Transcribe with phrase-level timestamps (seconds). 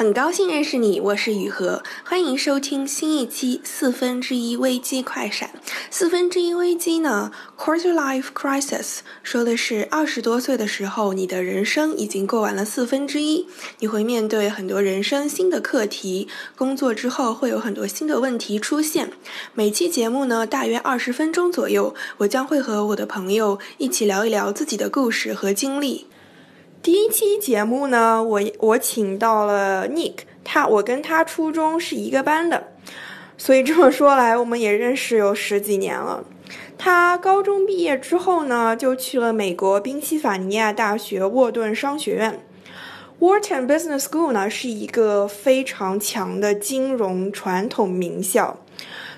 [0.00, 5.50] 很高兴认识你，我是雨禾，欢迎收听新一期四分之一危机快闪。
[5.90, 13.46] 四分之一危机呢，quarter life crisis，说的是二十多岁的时候，你的人生已经过完了四分之一，
[13.80, 16.26] 你会面对很多人生新的课题，
[16.56, 19.12] 工作之后会有很多新的问题出现。
[19.52, 26.06] 每期节目呢，大约二十分钟左右，我将会和我的朋友一起聊一聊自己的故事和经历。
[26.82, 32.68] 第一期节目呢，我我请到了 Nick，他我跟他初中是一个班的，
[33.36, 36.24] 所以这么说来， 我们也认识有十几年了。
[36.78, 42.40] 他高中毕业之后呢，就去了美国宾夕法尼亚大学沃顿商学院。
[43.18, 48.58] Wharton Business School 呢是一个非常强的金融传统名校。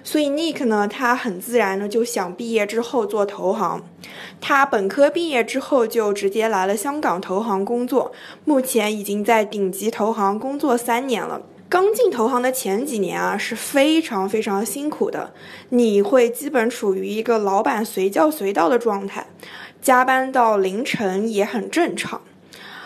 [0.05, 3.83] 所以 Nick 呢，他很自然的就想毕业之后做投行。
[4.41, 8.13] 他本科毕业之后就直接来了香港投行工作，
[8.45, 11.43] 目前已经在顶级投行工作三年了。
[11.69, 15.33] 刚进投行的前几年啊，是非常非常辛苦的，
[15.71, 19.27] 你会基本处于一个老板随叫随到的状态，
[19.81, 22.21] 加班到凌晨也很正常。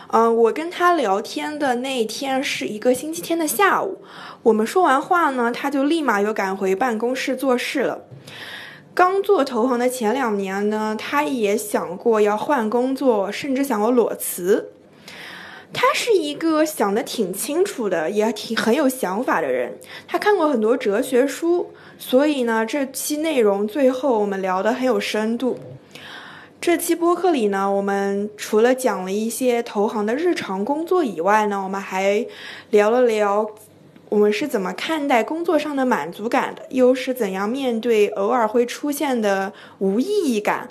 [0.08, 3.98] 嗯，我跟他聊天的那天是一个星期天的下午。
[4.44, 8.04] 我们说完话呢，他就立马又赶回办公室做事了。
[8.94, 14.70] 刚做投行的前两年呢，他也想过要换工作，甚至想过裸辞。
[15.72, 19.76] 他是一个想得挺清楚的，也挺很有想法的人。
[20.06, 25.58] 他看过很多哲学书，所以呢，这期内容最后我们聊得很有深度。
[26.60, 32.26] 这期播客里呢，我们除了讲了一些投行的日常工作以外呢，我们还
[32.70, 33.48] 聊了聊。
[34.08, 36.64] 我们是怎么看待工作上的满足感的？
[36.70, 40.68] 又是怎样面对偶尔会出现的无意义感？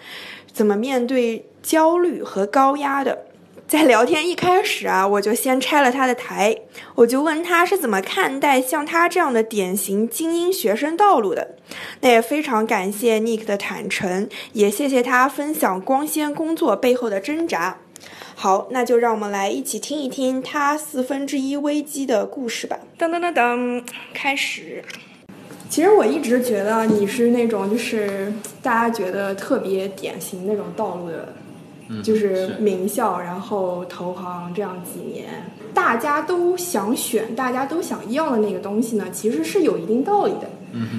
[0.51, 3.24] 怎么面对焦虑和高压的？
[3.67, 6.55] 在聊天一开始啊，我就先拆了他的台，
[6.93, 11.55] 我就问他是怎么看待像他这样的典型精英学生道路的。
[12.01, 17.77] 那也非常感谢 Nick 的坦诚，也谢谢他分享光鲜工作背后的挣扎。
[18.35, 22.77] 好，那就让我们来一起听一听他四分之一危机的故事吧。
[22.99, 23.83] 噔噔噔噔，
[24.13, 24.83] 开始。
[25.67, 28.31] 其实我一直觉得你是那种就是
[28.61, 31.33] 大家觉得特别典型那种道路的，
[32.03, 35.25] 就是名校，然后投行这样几年，
[35.73, 40.47] 大家都想选，大家都想要的那个东西呢，其实是有一定道理的。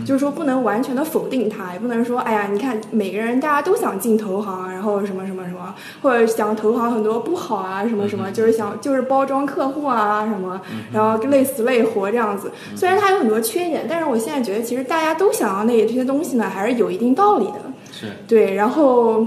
[0.07, 10.59] 就是说不能完全的否定它，也不能说，哎呀，你看每个人大家都想进投行，然后什么什么什么，或者想投行很多不好啊，什么什么，就是想就是包装客户啊什么，
[10.91, 12.51] 然后累死累活这样子。
[12.75, 17.61] 虽然它有很多缺点，但是我现在觉得其实大家都想要那这些东西呢，还是有一定道理的。
[17.93, 18.55] 是对。
[18.55, 19.27] 然后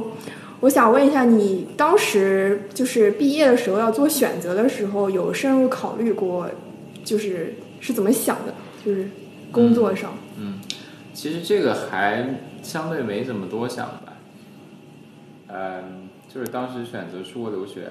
[0.61, 6.49] 我想问一下，你当时就是毕业的时候要做选择的时候，有深入考虑过，
[7.03, 8.53] 就是是怎么想的？
[8.85, 9.09] 就是
[9.51, 10.13] 工作上。
[10.37, 10.59] 嗯
[11.13, 14.13] 其实这个还相对没怎么多想吧，
[15.47, 17.89] 嗯，就是当时选择出国留学，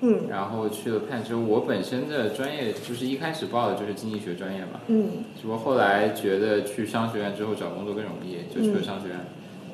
[0.00, 1.40] 嗯，然后去了盼州。
[1.40, 9.16] 我本身的专业就是一开始报的就是经济学专业嘛，嗯，只不过后来觉得去商学院之后找工作更容易，就去了商学院。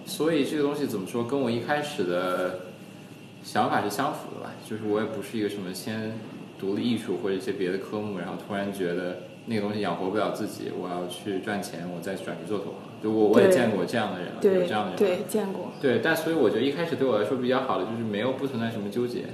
[0.06, 2.60] 所以这个东西怎么说，跟我一开始的
[3.42, 4.52] 想法是相符的吧？
[4.68, 6.12] 就是我也不是一个什么先
[6.58, 12.80] 读了艺术或者一些别的科目，然后突然觉得那个东西养活不了自己，我要去赚钱，我再转去做投行。
[13.02, 15.72] 就我我也见过这样的人，有这样的人，对，见过。
[15.80, 19.24] 对，但所以我觉得一开始对我来说比较好的就是没有不存在什么纠结，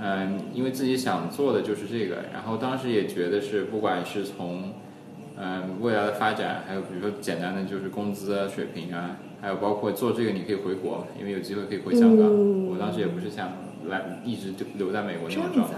[0.00, 4.72] 嗯，因为自己想做的就是这个，然后当时也觉得是不管是从
[5.36, 12.26] 嗯未来的发展，还有比如说简单的就是工资啊水平啊，还有包括做这个你可以回国，因为有机会可以回香港。
[12.66, 13.52] 我当时也不是想
[13.88, 15.74] 来一直就留在美国那种状态，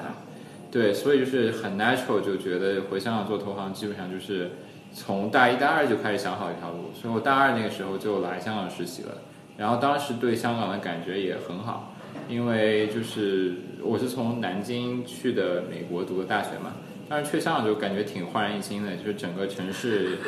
[0.71, 4.51] 对，所以就是很 natural 就觉得回香港做投行基本上就是。
[4.95, 9.23] 从大一、大二就开始想好一条路，所以我大二那个时候就来香港实习了。
[9.57, 11.95] 然后当时对香港的感觉也很好，
[12.29, 16.75] 因为就是我是从南京去的美国读的大学嘛，
[17.09, 20.19] 但是去香港就感觉挺焕然一新的，就是整个城市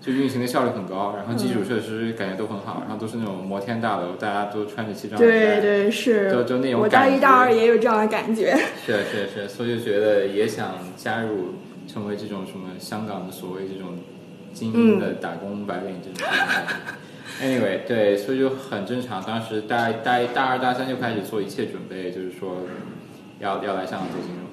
[0.00, 5.20] 就运行的效率很高，然后基础设施感觉都很好，然后都是那种摩天大楼，大家都穿着西装。
[5.20, 6.80] 对对是，就就那种。
[6.80, 8.56] 我大一、大二也有这样的感觉。
[8.86, 11.54] 是是是，所以就觉得也想加入。
[11.88, 13.96] 成为这种什么香港的所谓这种
[14.52, 16.28] 精英的打工白领这种
[17.40, 19.22] ，anyway，对，所以就很正常。
[19.22, 22.56] 当时大大一大二大三就开始做一切准备，就是说
[23.38, 24.44] 要要来香港做金融，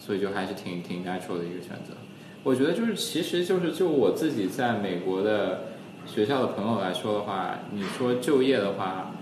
[0.00, 1.94] 所以就还是挺挺 natural 的一个选择。
[2.44, 5.64] 我觉得就是其实就是就我自己在美国的
[6.06, 9.12] 学校的朋友来说的话，你说就业的话，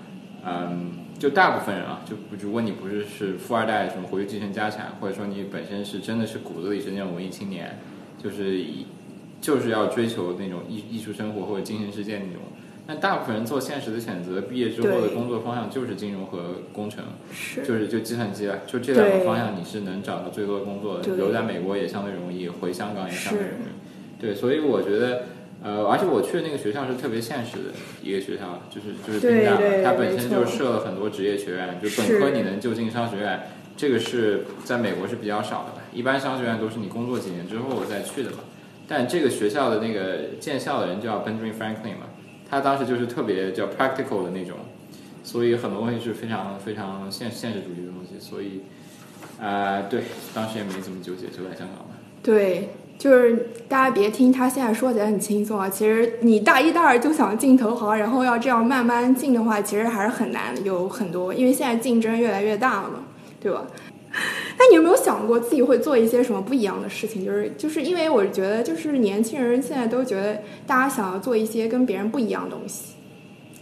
[0.45, 7.79] 嗯，就大部分人啊，就如果你不是是富二代，什么回去继承家产，或者说你本身是真的是骨子里是那种文艺青年，
[8.23, 8.87] 就是以
[9.41, 12.41] 就是要追求那种艺艺术生活或者精神世界那种。
[12.87, 21.15] 但大部分人做现实的选择，毕业之后的工作方向就是金融和工程，是就是就计算机啊，就这两个方向你是能找到最多的工作的。
[21.15, 24.21] 留在美国也相对容易，回香港也相对容易。
[24.21, 25.23] 对，所以我觉得，
[25.63, 27.65] 呃，而且我去的那个学校是特别现实的
[28.03, 33.41] 一个学校，就是就是对宾大，它本身就设了很多职业学院，就本科你能就近商学院，
[33.77, 35.83] 这个是在美国是比较少的吧？
[35.93, 38.39] 一般商学院都是你工作几年之后再去的嘛。
[38.87, 42.10] 但这个学校的那个建校的人叫 Benjamin Franklin 嘛，
[42.51, 44.57] 他当时就是特别叫 practical 的那种，
[45.23, 48.63] 所以很多东西是非常非常现现实主义的东西，所以，
[49.41, 50.03] 啊，对，
[50.35, 51.95] 当时也没怎么纠结，就在香港嘛。
[52.23, 63.05] 对，就是大家别听他现在说起来很轻松啊，其实你大一、大二就想进投行，然后要这样慢慢进的话，其实还是很难，有很多，因为现在竞争越来越大了嘛，
[63.41, 63.65] 对吧？
[64.63, 67.25] 那你有没有想过自己会做一些什么不一样的事情？
[67.25, 72.97] 就是就是因为我觉得，就是年轻人现在都觉得大家想要做一些跟别人不一样的东西。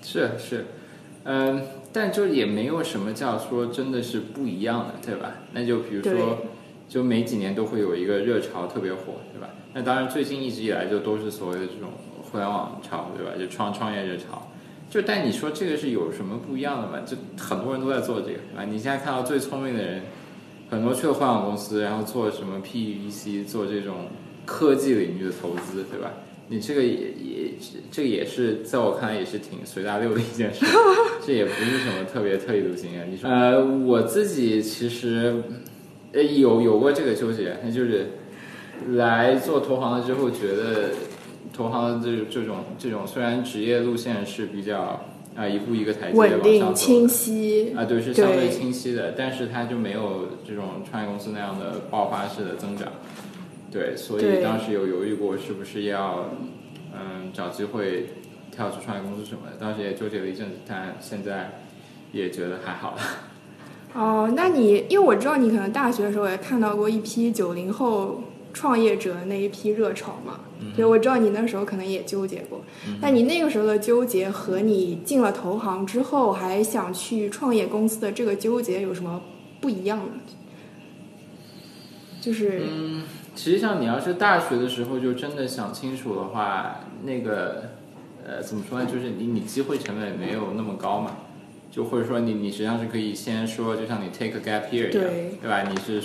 [0.03, 0.67] 是是，
[1.23, 1.63] 嗯，
[1.93, 5.35] 但就也没有什么叫说真的是不一样的，对吧？
[5.53, 6.39] 那就比如说，
[6.89, 9.51] 就每几年都会有一个热潮特别火，对吧？
[9.75, 11.91] 那当然最近一直以来就都是所谓的这种
[12.21, 13.33] 互联网潮，对吧？
[13.39, 14.51] 就创创业热潮。
[14.91, 17.05] 就但你说这个是有什么不一样的吗？
[17.07, 18.65] 就很多人都在做这个，对吧？
[18.65, 20.03] 你现在看到最聪明的人，
[20.71, 24.09] 很多去了互联网公司，然后做什么 PEVC，做这种
[24.45, 26.13] 科技领域的投资，对吧？
[26.51, 27.53] 你这个也也
[27.91, 30.65] 这个也是在我看来也是挺随大溜的一件事，
[31.27, 33.05] 这也不是什么特别特立独行啊。
[33.11, 35.43] 你说，呃，我自己其实
[36.13, 38.07] 呃有有过这个纠结，那就是
[38.93, 40.91] 来做投行了之后，觉得
[41.53, 45.05] 投行的这这种这种虽然职业路线是比较
[45.39, 52.89] 啊、一步一个台阶往稳定、上走的清晰，啊，对，是相对对清晰的，但是它就没有这种创业公司那样的爆发式的增长。
[53.71, 56.31] 对，所以当时有犹豫过是不是要
[56.93, 58.09] 嗯找机会
[58.51, 61.61] 跳出创业公司什么的，当时也纠结了一阵子，但现在
[62.11, 62.97] 也觉得还好。
[63.95, 68.23] 哦，那你因为我知道你可能大学的时候也看到过一批九零后
[68.59, 70.41] 创业者那一批热潮嘛，
[70.75, 72.61] 所以我知道你那时候可能也纠结过。
[73.01, 79.23] 那你那个时候的纠结和你进了投行之后还想去创业公司的这个纠结有什么
[79.61, 80.15] 不一样呢？
[82.21, 83.05] 就是嗯、
[83.37, 87.71] 实际上，你要是大学的时候就真的想清楚的话，那个
[88.27, 88.91] 呃怎么说呢？
[88.93, 91.17] 就是你你机会成本没有那么高嘛，
[91.71, 95.63] 就或者说你你实际上是可以先说，就像你 take a gap year 一样，对对吧？
[95.63, 96.03] 你是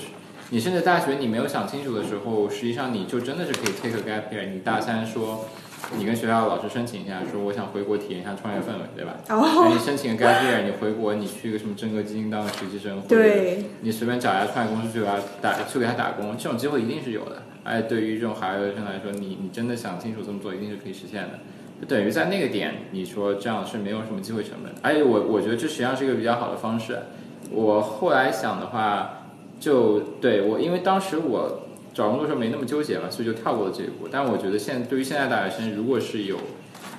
[0.53, 4.51] 你甚至大学你没有想清楚的时候，实际上你就真的是可以 take a gap year。
[4.53, 5.45] 你大三说，
[5.97, 9.15] 你跟学校老师申请一下，说我想回国体验一下创业氛围，对吧？
[9.27, 17.41] 那哦，你申请个 gap year，你回国你去一个什么真格基金当个实习生，或者对你随便找一家创业公司去给他打，去给他打工，这种机会一定是有的。
[17.63, 21.39] 而且对于这种海外留学生来说，你你真的想清楚这么做，一定是可以实现的。
[21.81, 24.79] 就等于在那个点，你说这样是没有什么机会成本的。
[24.83, 26.99] 而且我我觉得这实际上是一个比较好的方式。
[27.49, 29.22] 我后来想的话，
[29.63, 31.61] 就对我，因为当时我
[31.93, 34.09] 找工作时候没那么纠结嘛，所以就跳过了这一步。
[34.11, 36.35] 但我觉得现对于现在大学生，如果是有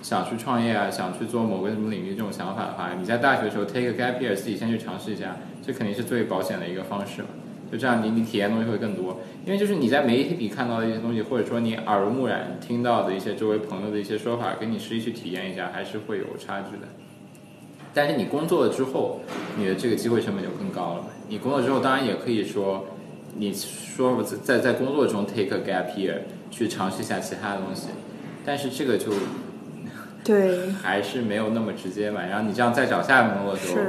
[0.00, 7.28] 想去创业啊，想去做某个什么领域这种想法的话，你在大学的时候 take a gap year，自己先去尝试一下，这肯定是最保险的一个方式嘛。
[7.70, 9.20] 就这样你，你体验东西会更多。
[9.44, 16.88] 因为就是你在媒体里看到的一些东西，或者说你耳濡目染听到的一些周围朋友的一些说法，跟你实际去体验一下，还是会有差距的。
[17.94, 19.20] 但是你工作了之后，
[19.56, 21.06] 你的这个机会成本就更高了嘛。
[21.29, 22.86] 你工作之后，当然也可以说，
[23.39, 26.17] 你说在在工作中 take a gap year
[26.51, 27.89] 去尝试一下其他的东西，
[28.44, 29.13] 但是这个就
[30.24, 32.20] 对，还是没有那么直接嘛。
[32.22, 33.81] 然后你这样再找下一份工作的时候，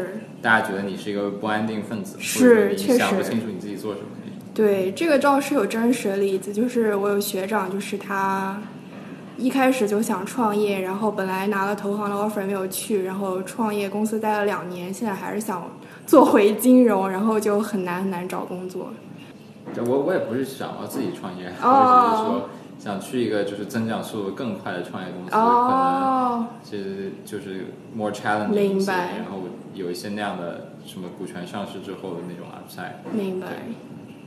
[0.42, 4.08] 大家觉得你是一个不安定分子，是你想不清楚你自己做什么。
[4.54, 8.62] 对，这个倒是有真实的例子，就是我有学长，就是他
[9.38, 15.70] 一开始就想创业，然后本来拿了投行的 offer 没有去，然后创业公司待了两年，现在还是想
[16.06, 18.88] 做回金融，然后就很难很难找工作。
[19.86, 29.40] 我我也不是想要自己创业，哦我只是说想去一个就是增长速度更快的创业公司，可能哦，其实就是 more 些明白然后
[29.74, 32.94] 有一些那样的什么股权上市之后的那种 upside。
[33.12, 33.48] 明白。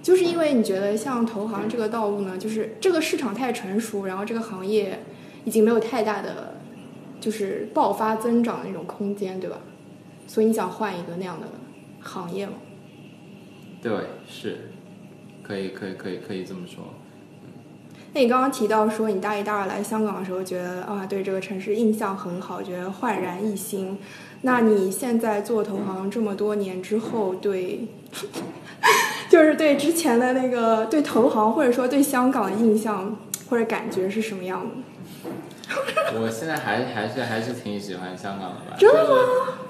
[0.03, 5.01] 就是因为你觉得像投行这个道路呢，就是这个市场太成熟，然后这个行业
[5.45, 6.55] 已经没有太大的
[7.21, 9.59] 就是爆发增长的那种空间，对吧？
[10.27, 11.47] 所以你想换一个那样的
[12.01, 12.53] 行业吗？
[13.83, 13.93] 对，
[14.29, 14.71] 是，
[15.43, 16.85] 可以可以可以可以这么说。
[18.15, 23.99] 那你刚刚提到说你大一、大二来香港的时候，觉得啊对这个城市印象很好，觉得焕然一新。
[24.43, 27.89] 那你现在做投行这么多年之后，对，
[29.31, 33.17] 就是对之前的那个对投行或者说对香港的印象
[33.51, 35.31] 或者感觉是什么样的？
[36.21, 38.77] 我现在还还是还是挺喜欢香港的吧？
[38.79, 39.17] 真的吗？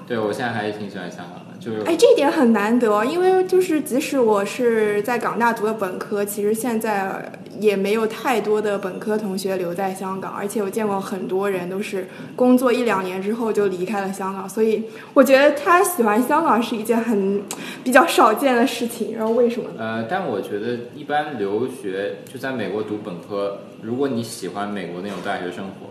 [0.07, 1.45] 对，我现在还是挺喜欢香港的。
[1.59, 17.41] 就是哎，这一点很难得，因为就是即使我是在港大读的本科，其实现在也没有太多的本科同学留在香港，而且我见过很多人都是工作一两年之后就离开了香港，所以我觉得他喜欢香港是一件很
[17.83, 19.15] 比较少见的事情。
[19.15, 19.75] 然后为什么呢？
[19.79, 25.87] 呃，但我觉得一般留学就在美国读本科，如果你喜欢美国那种大学生活。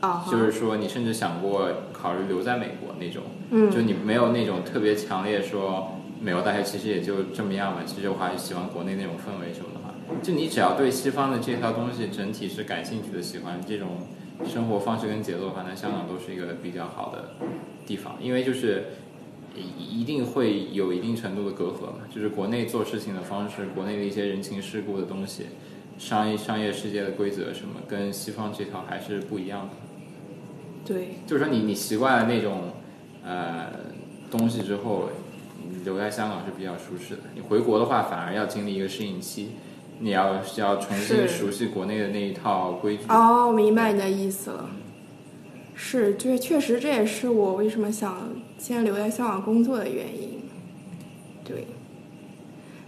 [0.00, 7.80] 啊，就是说，你甚至想过考虑留在美国那种，嗯，就你没有那种特别强烈说美国大学其实也就这么样吧。
[7.86, 9.73] 其实我还是喜欢国内那种氛围什么
[10.22, 13.98] 就你只要对西方的这套东西整体是感兴趣的，喜欢这种
[14.46, 17.34] 生活方式跟节奏的话，那香港都是一个比较好的
[17.86, 18.16] 地方。
[18.20, 18.84] 因为就是
[19.78, 25.46] 一定会有一定程度的隔阂嘛，就是国内做事情的方式，国内的一些人情世故的东西，
[25.98, 29.74] 商业商业世界的规则什么，跟西方这套还是不一样的。
[30.84, 32.72] 对，就是说你你习惯了那种
[33.24, 33.70] 呃
[34.30, 35.08] 东西之后，
[35.66, 37.22] 你留在香港是比较舒适的。
[37.34, 39.52] 你回国的话，反而要经历一个适应期，
[39.98, 43.04] 你要要重新熟悉国内的那一套规矩。
[43.08, 44.68] 哦，明白你的意思了。
[45.74, 50.40] 是，就是确实这也是我为什么想先留在香港工作的原因。
[51.44, 51.66] 对。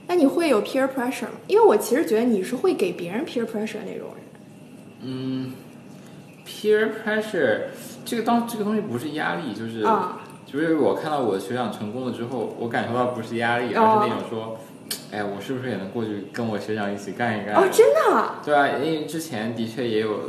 [0.06, 1.32] 那你会有 peer pressure 吗？
[1.48, 4.25] 因为我其实觉得你是会给别人 peer pressure 那种人。
[5.02, 5.52] 嗯。
[6.46, 7.62] peer pressure
[8.04, 9.84] 这个当这个东西不是压力，就是
[10.46, 14.56] 就是我看到我的学长成功了之后，我感受到不是压力，而是那种说，
[15.12, 17.54] 哎，我是不是也能过去跟我学长一起干一干？
[17.56, 18.34] 哦，真的？
[18.44, 20.20] 对啊，因为之前的确也有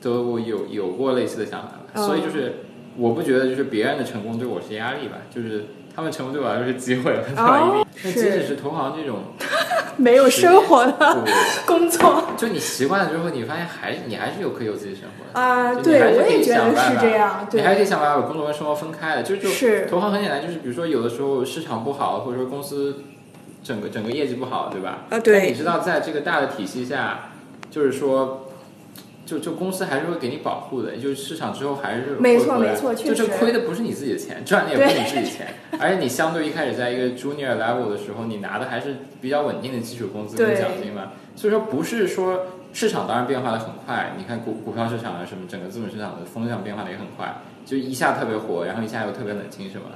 [0.00, 2.60] 都有有过类似的想法，所以就是
[2.96, 5.64] 我不觉得就是别人的成功对我是压力吧，就是。
[5.96, 7.82] 他们成功对我来说是机会，哦？
[8.04, 9.20] 那即使是投行这种
[9.96, 11.24] 没有生活的
[11.66, 15.74] 工作，就你习惯了之后，你发现还你还是有可以有自己生活的啊。
[15.76, 17.48] 对，我也觉得是这样。
[17.50, 19.22] 对你还可以想办法把工作跟生活分开的。
[19.22, 19.48] 就就
[19.88, 22.96] 投行很简单，就是比如说有的时候市场不好，或者说公司
[23.66, 25.04] 整个整个业绩不好，对吧？
[25.10, 25.50] 啊，对。
[25.50, 27.30] 你知道，在这个大的体系下，
[27.70, 28.42] 就是说。
[29.26, 35.48] 就就公司还是会给你保护的，就是市场之后还是没错没错，确实，就是亏的不是你自己的钱，赚的也不是你自己钱，
[35.80, 49.86] 而且你相对一开始在一个 junior level 的时候，你拿的还是比较稳定的基础工资跟奖金嘛，所以说不是说市场当然变化的很快，你看股股票市场啊什么，整个资本市场的风向变化的也很快，就一下特别火，然后一下又特别冷清什么，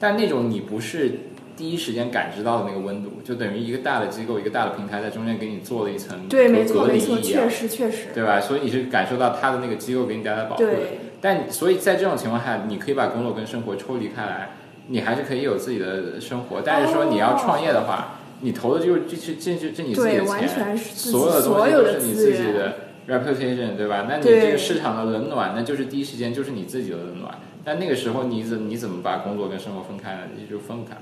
[0.00, 1.10] 但那种你不是。
[1.58, 8.40] 第一时间感知到的那个温度，就等于一个大的机构、一个大的平台在中间给你做了一层对，没错，没错，确实确实，对吧？
[8.40, 10.72] 所以你是感受到他的那个机构给你带来保护的。
[11.20, 14.50] 但所以在这种情况下，你可以把工作跟生活抽离开来，
[14.86, 16.62] 你还是可以有自己的生活。
[16.64, 22.76] 但是说你要创业的话，你投的就是这这这这你自己的钱，所有的东西都是你自己的
[23.08, 24.06] reputation，对吧？
[24.08, 27.34] 那你这个市场的冷暖，那就是第一时间就是你自己的冷暖。
[27.64, 30.20] 但那个时候你怎你怎么把工作跟生活分开呢？
[30.36, 30.96] 你就分不开。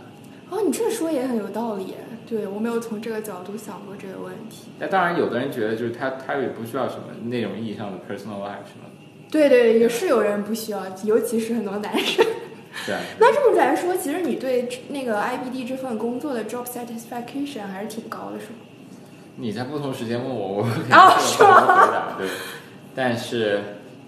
[0.48, 4.68] 哦，你这说也很有道理，对我没有从这个角度想过这个问题。
[4.78, 8.88] 那当然，有的人觉得就是他他也不需要什么那种意义上的 personal life 什么。
[9.28, 12.24] 对对，也是有人不需要，尤其是很多男生。
[12.86, 12.94] 对。
[13.18, 18.60] 那这么来说，其实你对那个 IBD 这份工作的 job satisfaction 还是挺高的，是吗？
[19.38, 22.14] 你在不同时间问我，我 肯定怎么回答？
[22.16, 22.28] 对。
[22.94, 23.60] 但是，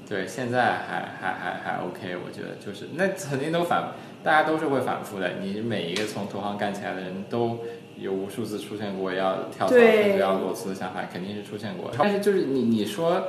[0.08, 3.88] 对，现在还还还还 OK，我觉得就是那曾经都反。
[4.24, 7.58] 大家都是会反复的，你每一个从投行干起来的人都
[7.96, 11.90] 有无数次出现过要跳槽甚至要裸辞的想法，肯定是出现过。
[11.96, 13.22] 但是就是你你说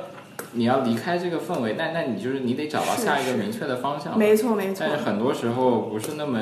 [0.52, 4.18] 你要离开这个氛围，那那你就是你得找到下一个明确的方向。
[4.18, 4.76] 没错没错。
[4.80, 6.40] 但是很多时候不是那么，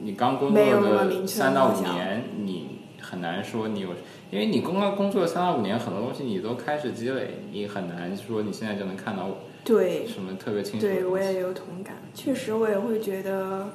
[0.00, 3.88] 你刚工作的三到五年，你很难说你有，
[4.30, 9.28] 因为你刚刚工作三到五年，很多东西你都开始积累，你很难说你现在就能看到
[9.64, 10.86] 对什么特别清楚。
[10.86, 13.66] 对我也有同感，确实我也会觉得。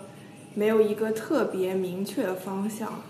[0.53, 3.01] 没有一个特别明确的方向，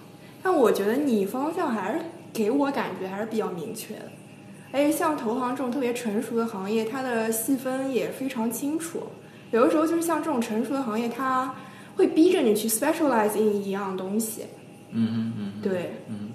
[0.42, 2.00] 但我觉得你方向还是
[2.32, 4.12] 给我感觉还是比较明确的。
[4.72, 9.04] 而且像投行这种特别成熟的行业，它的细分也非常清楚。
[9.52, 11.54] 有的时候就是像这种成熟的行业，它
[11.96, 14.46] 会逼着你去 specialize in 一样东西。
[14.90, 15.54] 嗯嗯嗯。
[15.62, 15.92] 对。
[16.10, 16.30] 嗯。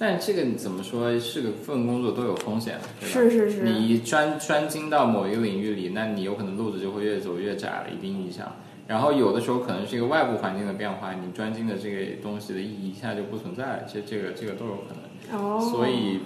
[0.00, 3.12] 但这个怎么说是个份工作都有风险，对吧？
[3.12, 3.62] 是是是。
[3.62, 8.54] 你专专精到某一个领域里，那你有可能路子就会越走越窄了，一定意义上。
[8.88, 15.38] 然后有的时候可能是一个外部环境的变化，你专精的这个东西的意义一下就不存在了，其实这个这个都有可能。
[15.38, 15.60] 哦。
[15.60, 16.20] 所以，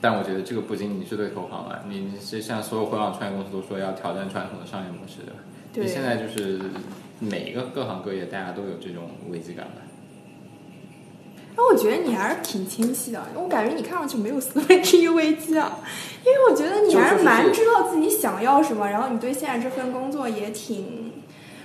[0.00, 5.40] 但我觉得这个不仅仅是对投行了，你是像所有互联网创业公司都说要挑战传统的商业模式，对吧？
[5.74, 6.58] 对你现在就是
[7.20, 9.82] 每一个各行各业，大家都有这种危机感吧？
[11.56, 15.78] 那我觉得你还是挺清晰的，我感觉你看上去没有四分之一危机啊，
[16.24, 21.12] 因为我觉得你还是蛮知道自己想要什么，然后你对现在这份工作也挺，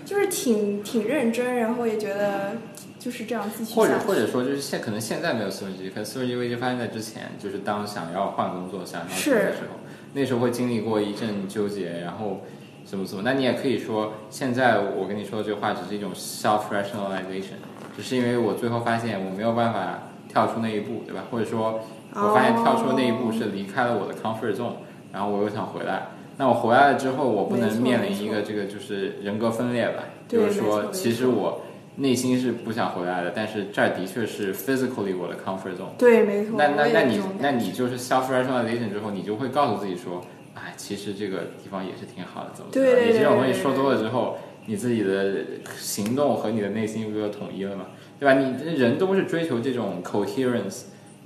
[0.06, 2.58] 就是挺挺认真，然后也觉得
[3.00, 9.80] 就是这样继续或者或者说就是现可能现在没有四分之一，可能四分之一危机发生在之前，就是当想要换工作、想要是的时候，
[10.14, 12.42] 那时候会经历过一阵纠结，然后
[12.86, 13.24] 怎么怎么。
[13.26, 17.58] 那你也可以说，现在我跟你说的这个话只是一种 self rationalization，
[18.00, 21.26] 只是因为我最后发现我没有办法跳出那一步，对吧？
[21.30, 21.82] 或者说
[22.14, 24.76] 我发现跳出那一步是离开了我的 comfort zone，
[25.12, 26.08] 然后我又想回来。
[26.38, 30.06] 那我回来了之后，我不能面临一个这个就是人格分裂吧？
[30.30, 31.60] 就是说，其实我
[31.98, 35.92] 内心是不想回来的，但是这儿的确是 physically 我的 comfort zone。
[35.98, 36.56] 对，没错。
[36.58, 40.22] 那那那你那你就是 self rationalization 之后，你就会告诉自己说，
[40.56, 42.98] 哎，其实这个地方也是挺好的，怎么怎么样。
[43.06, 44.38] 你这种东西说多了之后，
[44.70, 45.34] 你自己的
[45.76, 47.88] 行动和你的内心不就统一了嘛？
[48.20, 48.36] 对吧？
[48.36, 50.84] 你人都是追求这种 coherence，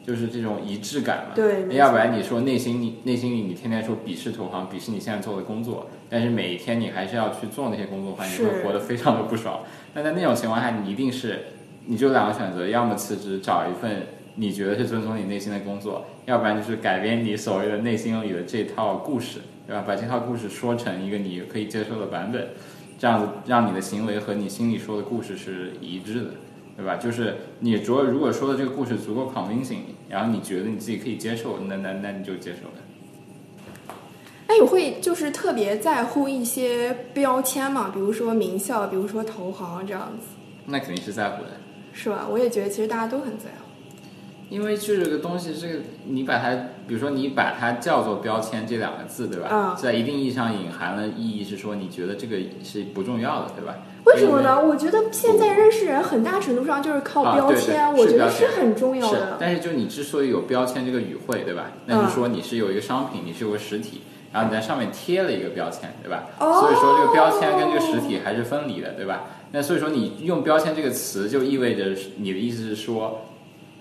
[0.08, 1.32] 就是这种一致感嘛。
[1.36, 9.60] 对，要不然你说内心你内心里你天天说鄙视投行，鄙视你现在做的工作，但是每一天你还是要去做那些工作的话，你会活得非常的不爽。
[9.94, 11.40] 那在那种情况下，你一定是
[11.88, 14.04] 你就两个选择，要么辞职找一份
[14.36, 19.84] 你觉得是遵从你内心的工作，要不然就是改变你所谓的内心里的这套故事，对吧？
[19.86, 22.50] 把这套故事说成一个你可以接受的版本，
[23.04, 26.30] 这样子让你的行为和你心里说的故事是一致的。
[26.78, 26.96] 对吧？
[26.96, 33.96] 就是你如果如果说的这个故事足够 convincing，然后你觉得你自己可以接受，那那那你就接受了。
[34.48, 37.92] 哎，你会就是特别在乎一些标签嘛？
[37.94, 40.28] 比如说名校，比如说投行这样子，
[40.66, 41.50] 那肯定是在乎的，
[41.92, 42.26] 是吧？
[42.32, 43.63] 我也觉得其实大家都很在乎。
[44.54, 46.52] 因为这个东西，这个你把它，
[46.88, 49.50] 比如说你把它叫做标签这两个字，对吧？
[49.52, 53.78] 嗯在一定意义上隐含了意义是说，你觉得这个是不重要的，对吧？
[54.06, 54.64] 为什么呢？
[54.64, 59.38] 我觉得现在认识人很大程度上就是靠啊对对标签，我觉得是很重要是的，。
[59.40, 61.72] 但是就你之所以有标签这个语汇，对吧？
[61.88, 66.26] 那就是说你是有一个商品，你是有个实体，然后你在上面贴了一个标签，对吧？
[66.40, 69.24] 哦所以说这个标签跟这个实体还是分离的，对吧？
[69.52, 71.86] 那所以说你用标签这个词，就意味着
[72.18, 73.22] 你的意思是说，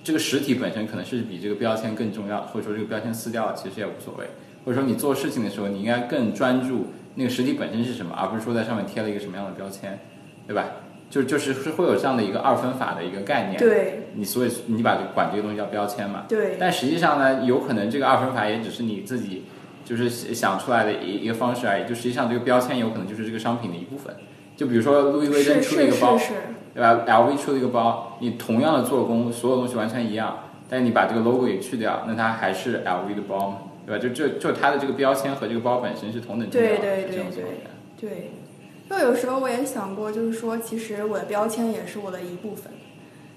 [0.04, 4.26] 这个实体本身可能是比这个标签更重要，或者说这个标签撕掉了其实也无所谓，
[4.64, 9.98] 或者说你做事情的时候，你应该更专注那个实体本身是什么，而不是说在上面贴了一个什么样的标签，
[10.46, 10.64] 对吧？
[11.08, 14.08] 就就是是会有这样的一个二分法的一个概念，对。
[14.14, 16.56] 你所以你把这管这个东西叫标签嘛，对。
[16.58, 19.44] 但实际上呢，有可能这个二分法也只是你自己
[19.84, 24.14] 就是想出来的一一个方式而已，就实际上这个标签有可能就是这个商品的一部分。
[24.56, 26.40] 就比如说路易威登出了一个包，是是是，
[26.74, 34.02] 对吧？LV 出了一个包，你同样的做工，所有东西完全一样，但是你把这个 logo 也去掉，那它还是 LV 的包嘛，对吧？
[34.02, 37.44] 就就就它的这个标签和这个包本身是同等重要的，对对对。
[38.00, 38.30] 对。
[38.90, 42.70] 就有时候我也想过，就是说，其实我的标签也是我的一部分。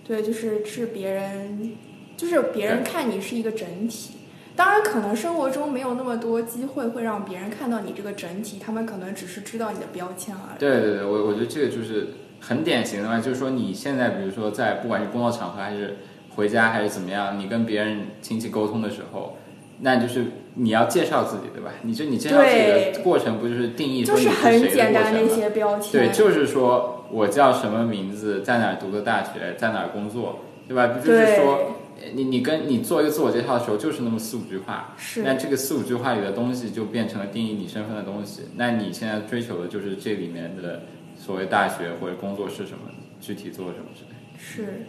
[0.06, 1.72] 对，就是是别人，
[2.18, 4.16] 就是别人看你是一个整体。
[4.54, 10.60] 当然，可能生活中没有那么多机会会让别人看到你这个整体，他们可能只是知道你的标签而已。
[10.60, 12.10] 对对对，我我觉得这个就是
[12.48, 15.98] 很典型的嘛，就是说你现在比如说在不管是工作场合还是
[16.36, 19.38] 回家还是怎么样，你跟别人亲戚沟通的时候，
[19.82, 21.72] 那就是你要介绍自己，对吧？
[21.82, 25.20] 你就你介绍自己的过程不就是定义就是说你是谁很简的过程吗？
[25.20, 25.92] 单的一些标签。
[25.92, 30.88] 对，就是说我叫什么名字，在哪儿读的大学，在哪儿工作，对吧？
[30.88, 31.72] 不就是说
[32.14, 38.44] 你你跟你做一个自我介绍的时候，就是那么四五句话，是那这个四五句话里的东西就变成了定义你身份的东西。
[38.56, 40.84] 那你现在追求的就是这里面的
[41.26, 42.82] 所谓大学或者工作是什么，
[43.20, 44.38] 具体做什么之类的。
[44.38, 44.86] 是。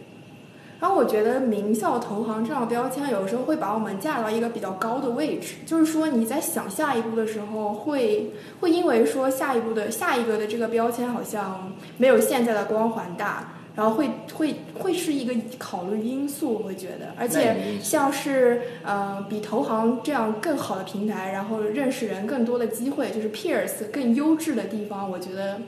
[0.79, 25.59] 然后我觉得名校投行这样的标签，有时候会把我们架到一个比较高的位置，就是说你在想下一步的时候会，会因为说下一步的下一个的这个标签好像没有现在的光环大，然后会会会是一个考虑因素，我会觉得，而且像是呃比投行这样更好的平台，然后认识人更多的机会，就是 peers 更优质的地方，我觉得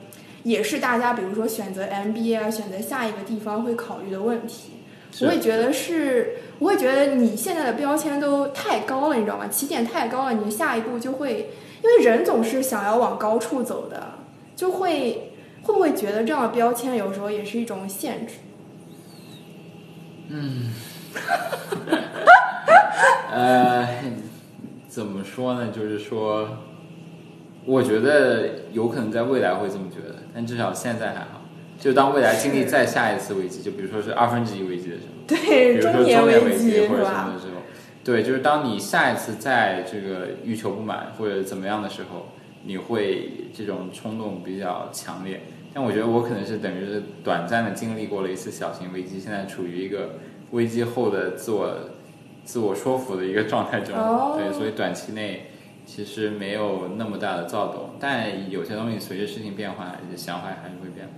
[0.43, 4.71] 也是大家比如说选择 MBA 啊，选择下一个地方会考虑的问题。
[5.21, 9.47] 我会觉得是，我会觉得你现在的标签都太高了，你知道吗？
[9.47, 11.49] 起点太高了，你下一步就会，
[11.83, 14.19] 因为人总是想要往高处走的，
[14.55, 15.31] 就会
[15.63, 18.35] 会不会觉得这样的标签有时候也是一种限制？
[20.29, 20.71] 嗯
[23.33, 23.87] 呃，
[24.87, 25.71] 怎么说呢？
[25.75, 26.49] 就是说，
[27.65, 31.41] 我觉得有可能在未来会这么觉得，但至少现在还好。
[31.79, 37.39] 就当未来经历再下一次危机，就比如说是二分之一危机的时候，比对，如说中年年危机或者什么的？
[37.39, 37.61] 时候，
[38.03, 42.27] 对，就是当你下一次在这个欲求不满或者怎么样的时候，
[42.65, 45.39] 你会这种冲动比较强烈。
[45.73, 50.15] 但我觉得我可能是等于是短暂的经历过了一次小型危机，现在处于一个
[50.51, 51.73] 危机后的自我
[52.43, 53.95] 自我说服的一个状态中。
[53.95, 55.48] 哦对，所以短期内
[55.91, 61.09] 其实没有那么大的躁动，但有些东西随着事情变化，你的想法还是会变。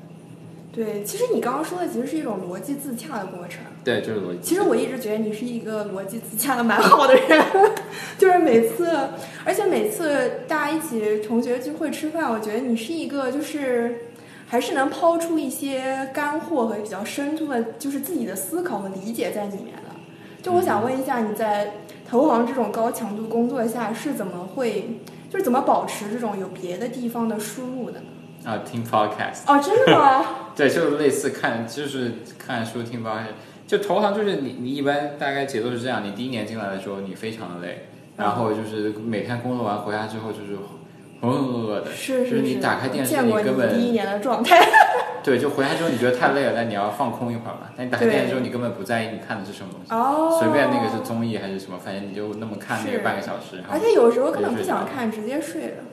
[0.73, 3.61] 对，其实你刚刚说的其实是一种逻辑自洽的过程。
[3.83, 4.39] 对，就是逻辑。
[4.41, 7.45] 其实我一直觉得你是一个逻辑自洽的蛮好的人，
[8.17, 8.97] 就是每次，
[9.43, 14.05] 而且每次大家一起同学聚会吃饭，我觉得你是一个就是
[14.47, 19.91] 还是能抛出一些干货和比较深度的，就是自己的思考和理解在里面的。
[20.41, 21.73] 就我想问一下，你在
[22.11, 28.07] 投行这种高强度工作下是怎么会，就是怎么保持这种有别的地方的输入的呢？
[28.43, 29.43] 啊，听 podcast。
[29.47, 30.25] 哦，真的吗？
[30.53, 33.27] 对，就是类似看，就是看书听 podcast。
[33.65, 40.57] 就投行就是你，你一般大概节奏是这样：你第一年进来的时候，你非常的累，然后就是每天工作完回家之后就是
[41.21, 44.59] 浑浑噩噩的，是就是你打开电视，见过你根本第一年的状态。
[45.23, 47.69] 对，就回来之后你觉得太累了，但你要放空一会儿嘛。
[47.77, 53.61] 但你打开电视之后，你根本不在意你看的是什么东西，哦，随便那个是综艺还是什么，反正你就那么看那个半个小时。
[53.69, 55.83] 而且有时候根本不想看，直接睡了。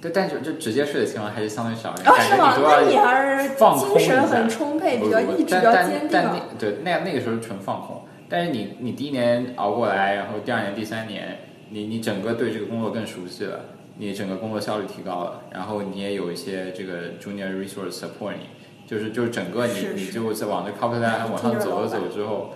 [0.00, 2.54] 对，但是就直接睡的情况还是相对少一点，是吗？
[2.58, 6.22] 那你还是放空精神很充沛，比较意志比较坚定
[6.58, 11.38] 对那那个时候是纯放空，但是你你第一年熬过来，然后第二年、第三年，
[11.70, 13.60] 你你整个对这个工作更熟悉了，
[13.98, 18.48] 你整个工作效率提高了，然后你也有一些这个 junior resource support 你，
[18.86, 22.54] 就是就是整个你你就在往这 corporate 往上走了走之后，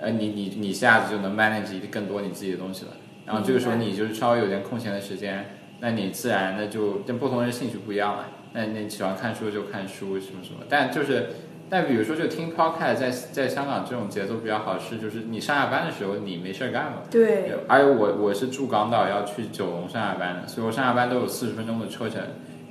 [0.00, 2.92] 呃，你你你一下子就能 manage 更多你自己的东西了，
[3.26, 11.28] 然后这个时候你就是稍微有点空闲的时间，那你自然的就跟不同人兴趣不一样了，那那你喜欢看书就看书什么什么，但就是。
[11.72, 16.98] 但比如说，就听 podcast，在在香港这种节奏比较好，是就是你上下班的时候你没事儿干嘛。
[17.10, 22.20] 对，而且我我是住港岛，要去九龙上下班的，所以我上下班都有四十分钟的车程，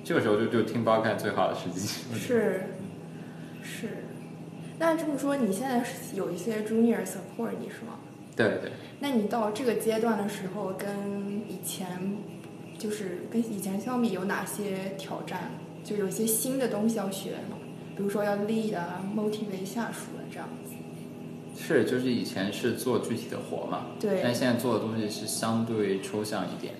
[0.03, 1.87] 这个时候就就听 podcast 最好的时机。
[2.13, 2.61] 是
[3.63, 3.87] 是。
[4.77, 7.97] 那这么说，你现在是有一些 junior support 你是吗？
[8.35, 10.87] 对对，那你到这个阶段的时候，跟
[11.49, 11.87] 以前
[12.77, 15.49] 就是跟以前相比，有哪些挑战？
[15.83, 17.57] 就有一些新的东西要学吗？
[17.95, 20.73] 比如说要 lead 啊，motivate 下属啊这样子。
[21.57, 26.73] 是就是以前是做具体的活嘛，对但现在做的东西是相对抽象一点，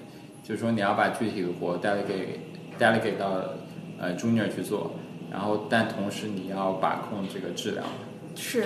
[0.44, 2.40] 就是说你要把具体的活 delegate
[2.80, 3.44] delegate 到
[4.00, 4.92] 呃 junior 去做，
[5.30, 7.86] 然后但同时你要把控这个质量。
[8.36, 8.64] 是，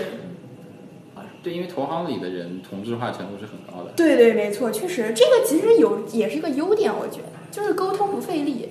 [1.43, 3.91] 对，因为投行里的人同质化程度是很高的。
[3.95, 8.69] 对对，没错，确实，这个其实有也是一个优点，我觉得，就是沟通不费力，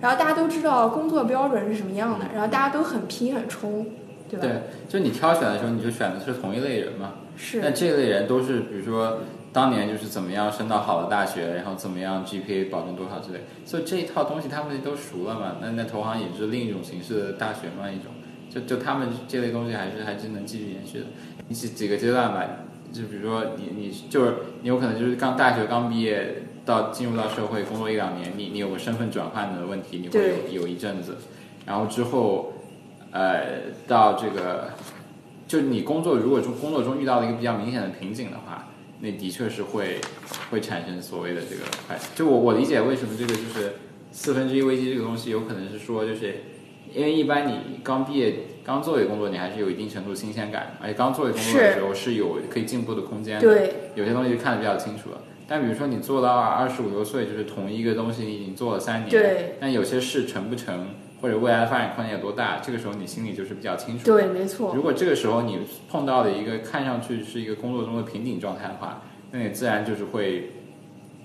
[0.00, 3.86] 然后大家都知道工作标准是什么样的，然后大家都很拼很冲，
[4.28, 4.46] 对吧？
[4.46, 7.12] 对，就你挑选的时候，你就选的是同一类人嘛。
[7.36, 9.18] 是那这类人都是，比如说
[9.52, 15.56] 当年就是怎么样升到好的大学，然后怎么样 GPA 保证多少之类，所以这一套东西他们都熟了嘛。
[15.60, 18.10] 那那投行也是另一种形式的大学嘛，一种，
[18.50, 21.04] 就就他们这类东西还是还是能继续延续的。
[21.46, 22.44] 你几几个阶段吧，
[22.92, 31.16] 就比如说你你就是你有可能就是刚大学刚毕业到进入到社会工作一两年，你你有个身份转换的问题，你会有有一阵子，
[31.64, 32.52] 然后之后
[33.10, 34.68] 呃到这个。
[35.48, 38.68] 就你工作如果中工作中遇到了一个比较明显的瓶颈的话，
[39.00, 39.98] 那的确是会
[40.50, 41.98] 会产生所谓的这个快。
[42.14, 43.72] 就我我理解为什么这个就是
[44.12, 46.42] 四分之一危机这个东西，有可能是说就是
[46.94, 53.40] 因为一般你刚毕业刚做一个工作，你还是有一定程度新鲜感，而且刚做一个工作的时候是有可以进步的空间的。
[53.40, 55.18] 对，有些东西看得比较清楚了。
[55.50, 60.88] 但比如说你做到二十五六岁，就是同一个东西你已经做了三年，对，但有些事成不成，
[61.22, 64.04] 或者未来的发展空间有多大，这个时候你心里就是比较清楚。
[64.04, 64.74] 对，没错。
[64.74, 70.50] 如果这个时候你碰到了一个看上去是一个工作中的瓶颈状态的话，那你自然就是会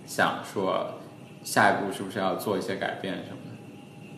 [0.06, 1.00] 想说，
[1.44, 3.52] 下一步是不是要做一些改变什么的。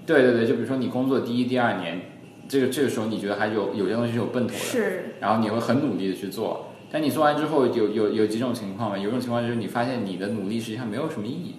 [0.06, 2.00] 对对对，就比如说你工作第一、第二年，
[2.48, 6.65] 这个这个时候你觉得还有有些东西是有奔头的，是，然后你会很努力的去做。
[6.96, 8.98] 但你做完之后，有有有几种情况嘛？
[8.98, 11.56] 有一种情况就是你发现你的努力实际上没有什么意义，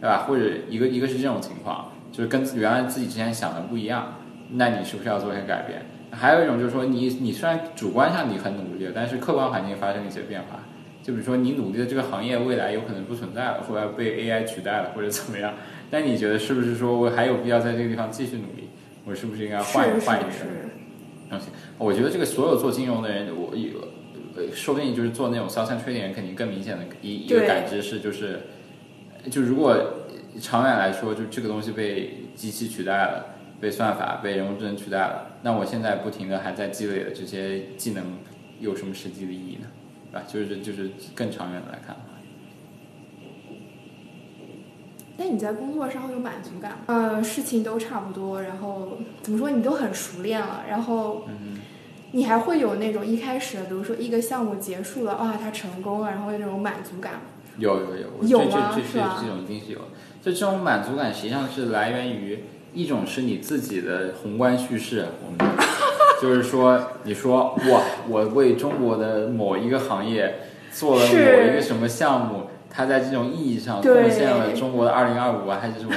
[0.00, 0.24] 对吧？
[0.26, 4.14] 或者一个一个是这种情况，就是跟原来自己之前想的不一样，
[4.52, 5.82] 那你是不是要做一些改变？
[6.12, 10.60] 还有一种就是说你你虽然主观上你很努力，但是客观环境发生了一些变化，
[11.02, 15.52] 就比如说你努力的这个行业未来有可能不存在了，或者被 AI 取代了，或者怎么样？
[15.90, 18.70] 那你觉得是不是说我还有必要在这个地方继续努力？
[19.04, 20.30] 我是不是应该换是换一个
[21.28, 21.50] 东西？
[21.76, 23.89] 我觉得这个所有做金融的人，我有。
[24.48, 28.40] 呃，说不定就是做那种销售 trading 人，肯定更明显的一一个感知是，就是，
[29.30, 29.76] 就如果
[30.40, 33.26] 长远来说，就这个东西被机器取代了，
[33.60, 38.04] 被算法、被人工智能取代了，那我现在不停的还在积累的这些技能，
[38.60, 39.66] 有什么实际的意义呢？
[40.12, 40.26] 对吧？
[40.26, 41.96] 就是就是更长远的来看
[45.16, 46.78] 那你在工作上有满足感吗？
[46.86, 51.58] 呃，事情都差不多，然后怎么说你都很熟练了，然后嗯
[52.12, 57.20] 你还会有那种一开始，比如说一个项目结束了，哇，它成功了，然后有那种满足感吗。
[57.58, 59.84] 有有有，我有这这这吗是吧这这种一定是有的。
[60.22, 65.56] 就这种满足感，实际上是来源于一种是你自己的宏观叙事，我们
[66.20, 70.40] 就是说，你说哇，我为中国的某一个行业
[70.72, 75.94] 做了某一个什么项目，它在这种意义上贡献了中国的二零二五啊，还是什么？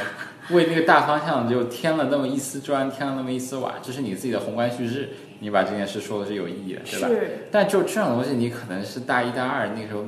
[0.49, 5.09] 为那个大方向就添了那么一丝砖，添了那么一丝瓦，这是你自己的宏观叙事，
[5.43, 7.07] 你把这件事说的是有意义的，对吧？
[7.09, 9.99] 是，但就这种东西，你可能是大一、大二那时候，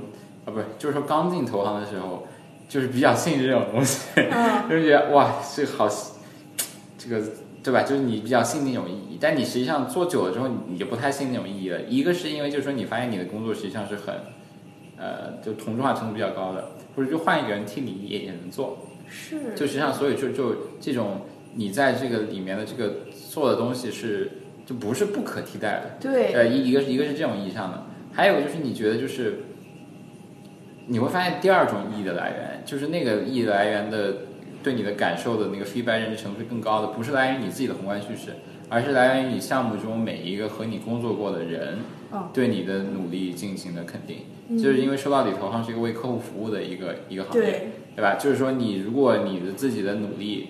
[0.46, 2.26] 啊，不是，就是说刚进投行的时候，
[2.70, 5.90] 就是比较信这种东西，嗯， 就是觉得哇，这个好，
[6.98, 7.22] 这个
[7.62, 7.84] 对吧？
[7.84, 11.82] 就是你比较信那种意义，但你实际上做久了之后，你你就不太信那种意义了。
[11.82, 14.16] 一个是因为就是说你发现你的工作实际上是很，
[14.98, 18.78] 呃，就同质化程度比较高的，或者就换一个人替你也也能做，
[19.10, 21.22] 是，就实际上所以就就这种
[21.56, 22.94] 你在这个里面的这个
[23.30, 24.32] 做的东西是
[24.66, 25.98] 就不是不可替代的。
[26.00, 29.44] 对，呃，一一个是一个是这种意义上的，还有就是你觉得就是，
[30.88, 34.16] 你会发现第二种意义的来源，就是那个意义来源的
[34.64, 38.34] 对你的感受的那个 feedback 认知程度是更高的，不是来源于你自己的宏观叙事，
[38.70, 41.78] 而是来源于你项目中每一个和你工作过的人
[42.12, 44.18] 嗯对你的努力进行的肯定。
[44.48, 48.14] 嗯就是因为说到底，投行是一个为客户服务的一个一个行业，对，对吧？
[48.14, 50.50] 就是说，你如果你的自己的努力，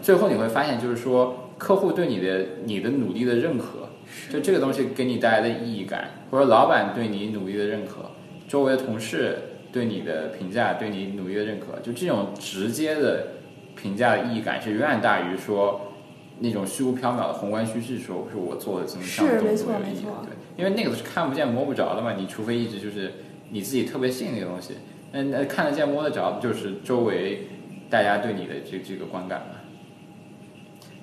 [0.00, 3.90] 最后你会发现，就是说，客户对你的你的努力的认可，
[4.30, 8.10] 就这个东西给你带来的意义感，或者老板对你努力的认可，
[8.48, 9.38] 周围的同事
[9.72, 13.28] 对你的评价，对你努力的认可，就这种直接的
[13.74, 15.92] 评价的意义感是远远大于说
[16.40, 20.24] 那种虚无缥缈的宏观叙事说，说我做的怎么项目多么是没有意义没错。
[20.24, 23.12] 对，因为那个是看不见摸不着的嘛，你除非一直就是
[23.50, 24.74] 你自己特别信那个东西，
[25.12, 27.46] 那那看得见摸得着，就是周围
[27.88, 29.60] 大家对你的这这个观感嘛。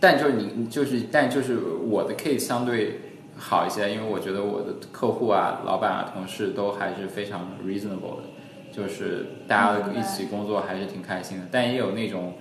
[0.01, 2.99] 但就是你就是但就是我的 case 相对
[3.37, 8.23] 好一些，因为我觉得我的客户啊、老板啊、同事都还是非常 reasonable 的，
[8.71, 11.45] 就是大家一起工作还是挺开心的。
[11.51, 12.33] 但也有那种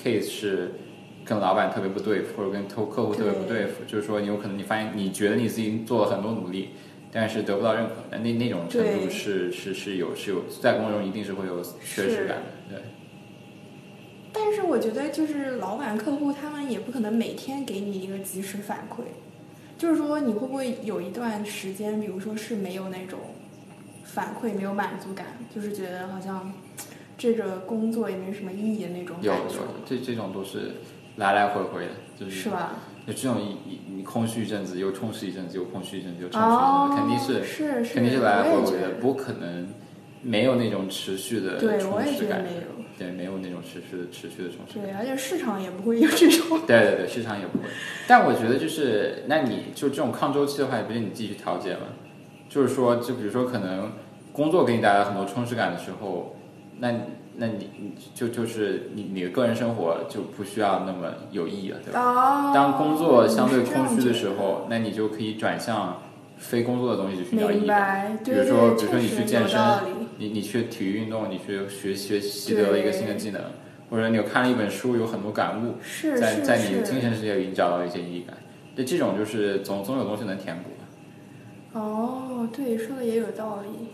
[0.00, 0.72] case 是
[1.24, 6.70] 跟老板特别不对付，或者跟客客户特别不对付，就是说你有可能你发现你觉得你自己做了很多努力，
[7.10, 12.36] 但是得不到认可，那那那种程度是是是有是有在工作中一定是会有缺失感
[12.70, 12.82] 的，对。
[14.32, 19.02] 但是我觉得就是老板、客户他们也不可能每天给你一个及时反馈，
[19.76, 23.18] 就是说你会不会有一段时间，比如说是没有那种
[24.04, 26.52] 反馈、没有满足感，就是觉得好像
[27.16, 29.40] 这个工作也没什么意义的那种有有，
[29.86, 30.72] 这这种都是
[31.16, 32.74] 来来回回的，就是是吧？
[33.06, 39.66] 就这种一你空虚一阵子，又充实一阵子，又空虚一阵子，又充实一阵子，肯定是是是，肯定是来来回回的，不可能
[40.22, 42.62] 没有那种持续的对，充我也实感觉得没有。
[42.98, 44.84] 对，没有那种持续的持续的充实感。
[44.84, 46.60] 对，而且市场也不会有这种。
[46.66, 47.64] 对对对，市场也不会。
[48.08, 51.82] 但我觉得就是，那你就这种抗周期的话，也不是你自己去调节嘛？
[52.48, 53.92] 就是说，就比如说，可能
[54.32, 56.34] 工作给你带来很多充实感的时候，
[56.78, 56.92] 那
[57.36, 62.50] 那你你就就是你你的个人生活就不需要那么有意义了，对吧？
[62.50, 66.02] 哦，当工作相对空虚的时候，那你就可以转向
[66.38, 67.66] 非工作的东西去寻找意明义。
[67.66, 69.60] 白，对比如说，比如说你去健身
[70.18, 73.42] 你你去体育运动，你去学学习得了一个新的技能，
[73.90, 75.74] 或者你有看了一本书，有很多感悟，
[76.18, 77.00] 在在你的精。
[77.00, 78.36] 神世界里找到一些意义感。
[78.74, 81.78] 对，这种就是总总有东西能填补。
[81.78, 83.88] 哦，对，说的也有道理。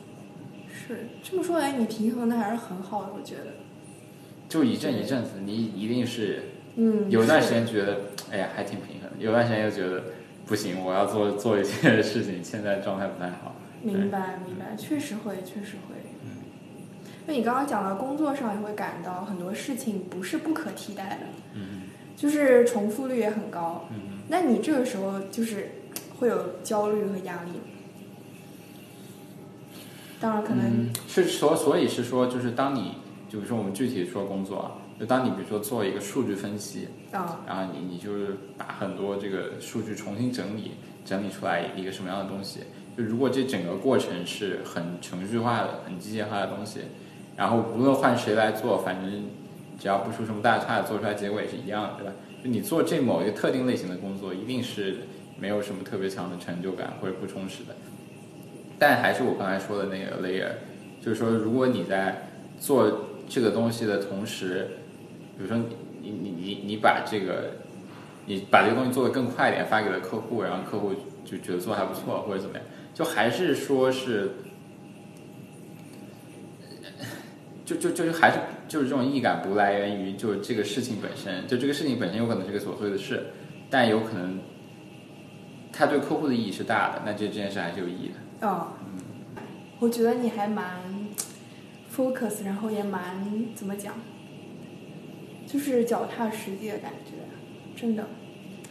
[0.72, 3.52] 是这么说来，你平衡的还是很好的，我觉得。
[4.48, 6.42] 就一阵一阵子，你一定是
[6.76, 10.04] 嗯，有段时间觉得，哎呀，还挺平衡的；有段时间又觉得
[10.46, 13.54] 不行，我要做 做一些事情，现在状态不太好。
[13.83, 15.94] 明白明白，确实会，确实会。
[16.24, 16.30] 嗯
[17.26, 21.83] 那你刚刚讲到工作上，也会感到很多事情不是不可替代的，嗯
[22.16, 23.87] 就是重复率也很高。
[23.90, 24.18] 嗯。
[24.28, 25.70] 那你这个时候就是
[26.18, 27.52] 会有焦虑和压力？
[30.20, 32.96] 当然，可能、嗯，是所所以是说，就是当你
[33.28, 40.72] 就比如说我们具体说工作啊，就当你比如说做一个数据分析，啊，然后你你就是把很多这个数据重新整理，
[41.04, 42.61] 整理出来一个什么样的东西。
[42.96, 46.80] 就如果这整个过程是很程序化的、很机械化的东西，
[47.37, 49.24] 然后无论换谁来做，反正
[49.80, 52.12] 只要不出什么大差，做出来结果也是一样的，对吧？
[52.44, 54.98] 就你做这某一个特定类型的工作，一定是
[55.40, 57.74] 没有什么特别强的成就感或者不充实的。
[58.78, 60.50] 但还是我刚才说的那个 layer，
[61.04, 62.28] 就是说，如果你在
[62.61, 64.68] 做这个东西的同时，
[65.37, 65.66] 比如说你
[66.01, 67.53] 你你你你把这个
[68.27, 70.92] 你把这个东西做得更快一点，发给了客户，然后客户
[71.25, 74.33] 就觉得做得还不错或者怎么样，就还是说是
[77.64, 83.27] 就就就是还是就是这种意义感不来源于就是这个事情本身，就这个事情本身有可能是个琐碎的事，
[83.70, 84.38] 但有可能
[85.73, 88.47] 它对客户的意义是大的，那这这件事还是有意义的。
[88.47, 88.68] 哦，
[89.81, 90.83] 我觉得你还蛮
[91.94, 93.94] focus，然后也蛮怎么讲，
[95.55, 97.12] 就是脚踏实地的感觉，
[97.81, 98.03] 真的。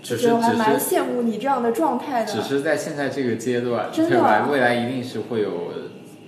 [0.02, 2.34] 只是我还蛮羡慕你这样的状态的。
[2.34, 4.50] 只是在现在这个阶段，真的对吧？
[4.52, 5.72] 未来一定是会有，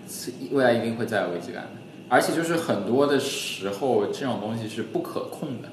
[0.07, 1.69] 是未来一定会再有危机感的。
[2.07, 5.67] 而且就是很多的时候，这种东西是不可控的。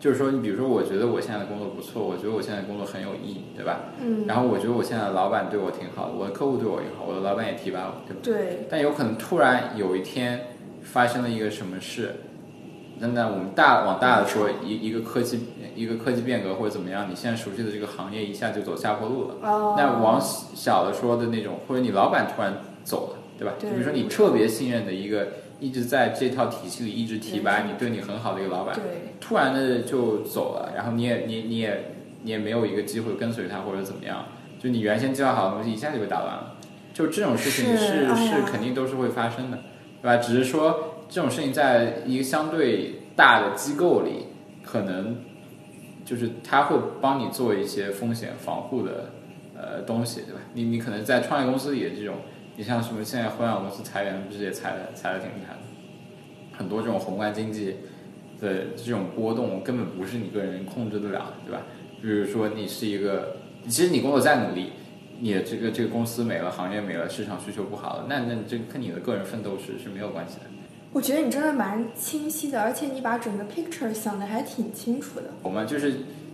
[0.00, 3.80] 就是说，你比如说，我觉得我现在的工作不错，我觉得我现在的工作很有意义，对吧？
[4.02, 8.20] 嗯，然后我觉得我现在的老板对我挺好的，我的客户对我也好，我的老板也提拔我，对吧？
[8.22, 10.46] 对，但有可能突然有一天
[10.82, 12.14] 发生了一个什么事，
[12.98, 15.40] 那那我们大往大的说，一一个科技
[15.74, 19.34] 一个科技变革或者怎么样，你现在熟悉的这个行业一下就走下坡路了。
[19.42, 22.54] 哦，那往小的说的那种，或者你老板突然
[22.84, 23.54] 走了，对吧？
[23.60, 25.28] 对就比如说你特别信任的一个，
[25.60, 34.24] 一直在这套体系里一直提拔你、对你很好的一个老板，对，突然的就走了，然后你也你你也你也没有一个机会跟随他或者怎么样，
[34.58, 36.56] 就你原先计划好的东西一下就被打乱了，
[36.94, 39.58] 就这种事情是是肯定都是会发生的，
[40.00, 40.16] 对吧？
[40.16, 44.26] 只是说这种事情在一个相对大的机构里，
[44.62, 45.16] 可能
[46.04, 49.10] 就是他会帮你做一些风险防护的
[49.56, 50.40] 呃东西，对吧？
[50.54, 52.16] 你你可能在创业公司里的这种，
[52.56, 55.60] 你像什么现在互联网公司裁员不是也裁的裁的挺厉害的，
[56.58, 57.76] 很多这种宏观经济
[58.40, 61.62] 的这种波动根本不是你个人控制得了，对吧？
[62.02, 64.72] 比如说你是一个，其实你工作再努力，
[65.20, 70.42] 你的这个这个公司没了，行业没了，市场需求不好了，那那这跟你的个人奋斗是是没有关系的。
[70.96, 75.24] 我觉得你真的蛮清晰的，而且你把整个 picture 想的还挺清楚的。
[75.42, 75.92] 我们就是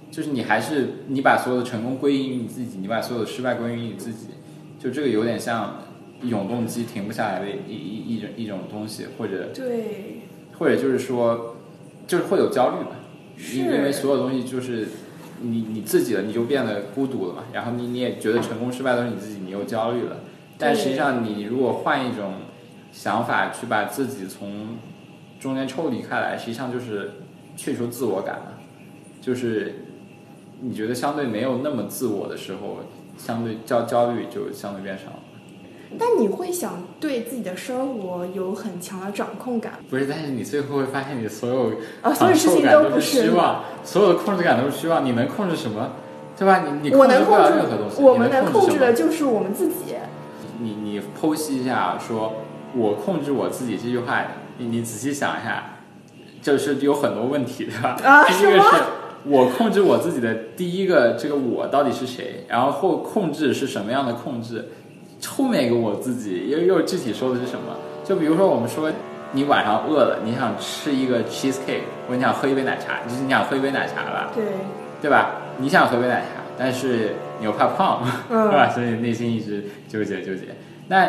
[0.08, 4.28] 就是你还是你把所有的成功归因于你自己，你把所有的失败归因于你自己，
[4.78, 5.78] 就这个有点像
[6.22, 10.20] 永动机停不下来的一一一种一种东西，或者对，
[10.56, 11.56] 或者就是说
[12.06, 12.90] 就是会有焦虑嘛，
[13.36, 13.58] 是。
[13.58, 14.86] 因因为所有东西就是
[15.40, 20.18] 你你自己了，你就变得孤独了嘛，然后你你也觉得成功失败都是你自己，你又焦虑了，
[20.56, 22.34] 但实际上你如果换一种
[22.92, 24.76] 想法去把自己从
[25.40, 27.12] 中间抽离开来，实际上就是
[27.56, 28.58] 去除自我感了，
[29.20, 29.86] 就是
[30.60, 32.80] 你觉得相对没有那么自我的时候，
[33.18, 35.18] 相对焦焦虑就相对变少了。
[35.98, 45.04] 但你会想对自己的生活有很强的掌控感不是，但是你最后会发现，你所有啊，所有事情都不是虚妄，所有的控制感都是虚妄。
[45.04, 45.92] 你能控制什么？
[46.38, 46.64] 对吧？
[46.66, 48.02] 你你我能控控制任何东，西。
[48.02, 49.94] 我们能能控制的就是我们自己。
[50.60, 52.36] 你你剖析一下，说
[52.74, 54.22] 我控制我自己这句话，
[54.58, 55.78] 你你仔细想一下，
[56.40, 57.96] 就是有很多问题，对吧？
[58.04, 58.66] 啊第一个是
[59.24, 64.68] 我控制我自己的第一个这个我到底是谁，然后后控制是什么样的控制，
[65.28, 67.76] 后面一个我自己又又具体说的是什么？
[68.04, 68.90] 就比如说我们说
[69.32, 74.44] 你晚上饿了，你想吃一个 cheesecake，或者你想喝一杯奶茶，就是你想喝一杯奶茶吧，对，
[75.00, 75.36] 对吧？
[75.58, 78.68] 你想喝杯奶茶，但是你又怕胖，嗯 是吧？
[78.68, 80.46] 所以内心一直纠结纠结。
[80.88, 81.08] 那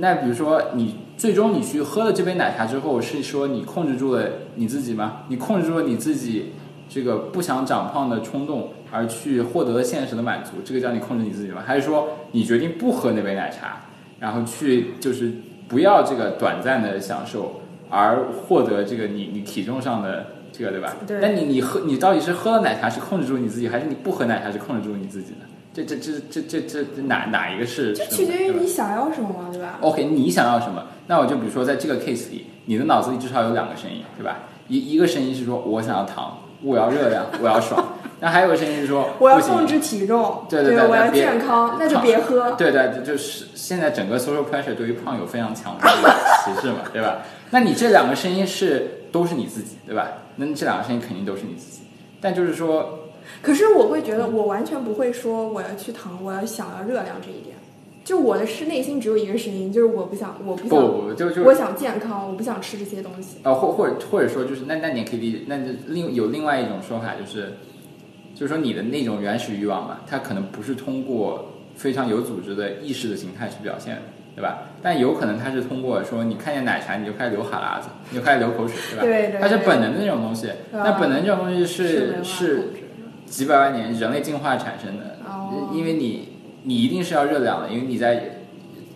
[0.00, 5.22] 那比如说，你最终你去喝了这杯奶茶之后，是说你控制住了你自己吗？
[5.28, 6.52] 你控制住了你自己
[6.88, 11.62] 这个不想长胖的冲动，而去获得了现实的满足，这个叫你控制你自己吗？
[11.66, 13.80] 还是说你决定不喝那杯奶茶，
[14.20, 15.32] 然后去就是
[15.68, 20.96] 不要这个短暂的享受，而获得这个你你体重上的这个对吧？
[21.06, 25.46] 对那你你喝你到底是喝了奶茶是控制住你自己，还是你不喝奶茶是控制住你自己呢？
[25.74, 27.94] 这这这这这这这哪哪一个是？
[27.94, 30.84] 取决于你想要什么嘛，对吧？OK，你想要什么？
[31.06, 34.38] 那我就比如说，在这个 case 里，你的脑子里至少有两个声音，对吧？
[34.68, 37.84] 一一个声音是说我想要糖，我要热量，我要爽。
[38.20, 42.52] 那还有个声音是说 我要控制体重，对对对我要健康，那就别喝。
[42.52, 46.10] 对对，就是现在整个 social pressure 对于胖有非常强的一个
[46.44, 47.18] 歧视嘛，对吧？
[47.50, 50.08] 那你这两个声音是都是你自己，对吧？
[50.36, 51.82] 那这两个声音肯定都是你自己。
[52.20, 52.97] 但就是说，
[53.42, 57.56] 可是我会觉得，我完全不会说我要去糖，我要想要热量这一点。
[58.04, 63.36] 就我的是内心只有一个声音，就是我不想，我不不想，不不，就就我想健康，我不想吃这些东西。
[63.42, 67.52] 呃，或或者或者说就是那那你也可以理解，那就另有另外一种说法就是，
[68.34, 74.02] 就是说你的那种原始欲望嘛，它可能不是通过非常有组织的意识的形态去表现的，
[74.34, 74.60] 对吧？
[74.82, 79.02] 但有可能它是通过说你看见奶茶你就开始流哈喇子，你就开始流口水，对吧？
[79.02, 80.48] 对对它是本能的那种东西。
[80.72, 82.70] 那本能这种东西是是
[83.28, 86.28] 几百万年人类进化产生的，哦因为你
[86.64, 88.40] 你一定是要热量的，因为你在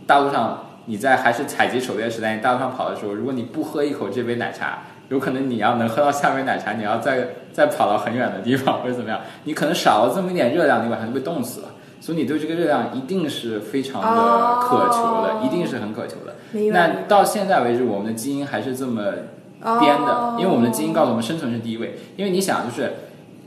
[0.06, 11.68] 大陆上你在还是采集狩猎时代，你大陆上跑的时候，如果你不喝一口这杯奶茶，有可能你要能喝到下杯奶茶，你要再再跑到很远的地方或者怎么样，你可能少了这么一点热量，你晚上就被冻死了。
[12.00, 16.34] 所以你对这个热量一定是非常的哦渴求的，一定是很渴求的。
[16.72, 19.04] 那到现在为止，我们的基因还是这么
[19.78, 21.96] 编的，哦因为我们的基因告诉我们生存是第一位。
[22.16, 22.92] 因为你想，就是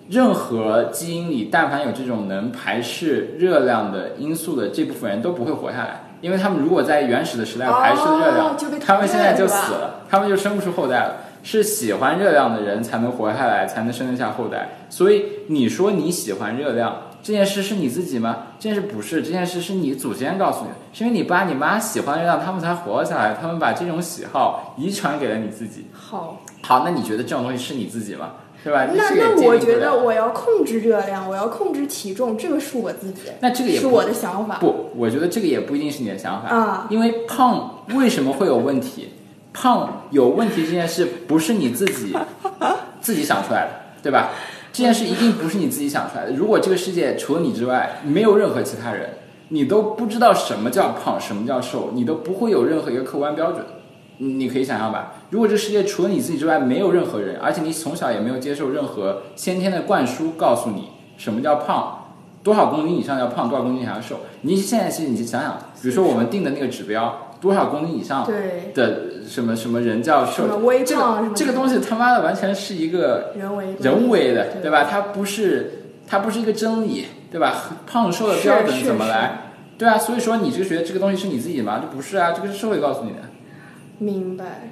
[0.10, 11.16] 任何基因里，但凡有这种能排斥热量的因素的这部分人都不会活下来，因为他们如果在原始的时代排斥热量，哦他们现在就死了，他们就生不出后代了。
[11.44, 14.68] 是喜欢热量的人才能活下来，才能生得下后代。
[14.90, 18.38] 所以你说你喜欢热量这件事是你自己吗？
[18.58, 25.86] 这件事不是，这件事是你祖先告诉你的，是因为你爸你妈喜欢热量，他们才活下来，他们把这种喜好遗传给了你自己。
[25.94, 28.32] 好，好，那你觉得这种东西是你自己吗？
[28.66, 28.88] 对吧？
[28.96, 34.58] 那那我觉得我要控制热量，我要控制体重，这个是我自己，那这个也是我的想法。
[34.58, 39.12] 不，我觉得这个也不一定是你的想法啊因为胖为什么会有问题？
[39.54, 42.12] 胖有问题这件事不是你自己
[43.00, 44.32] 自己想出来的，对吧？
[44.74, 46.32] 这件事一定不是你自己想出来的。
[46.32, 49.12] 如果这个世界除了你之外没有任何其他人，
[49.50, 53.64] 你都不知道什么叫胖，什么叫瘦，你都不会有任何一个客观标准。
[54.18, 62.14] 你你可以想象吧，如果这世界除了你自己之外没有任何人，而且你从小也没有接受任何先天的灌输，告诉你什么叫胖，
[62.44, 64.22] 多少公斤以上叫胖，多少公斤以下要瘦。
[64.42, 68.26] 你现在其实你想想，比如说我们定的那个指标，多少公斤以上，
[68.74, 70.56] 的什么什么人叫瘦这个
[71.36, 74.88] 这个东西他妈的完全是一个人为人为的，对对吧？
[74.90, 77.54] 它不是它不是一个真理，对吧？
[77.86, 79.42] 胖瘦的标准怎么来？
[79.78, 81.82] 对啊，所以说你就觉得这个东西是你自己的吗？
[81.82, 83.18] 这不是啊，这个是社会告诉你的。
[84.00, 84.72] 明白。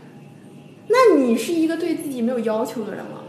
[0.87, 3.19] 那你是一个对自己没有要求的人吗？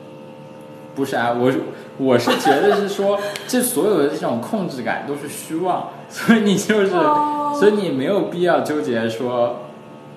[0.94, 1.52] 不是啊，我
[1.98, 3.18] 我是觉得是说，
[3.48, 9.60] 这所有的这种控制感都是虚妄，所以你就是，哦所以你没有必要纠结说，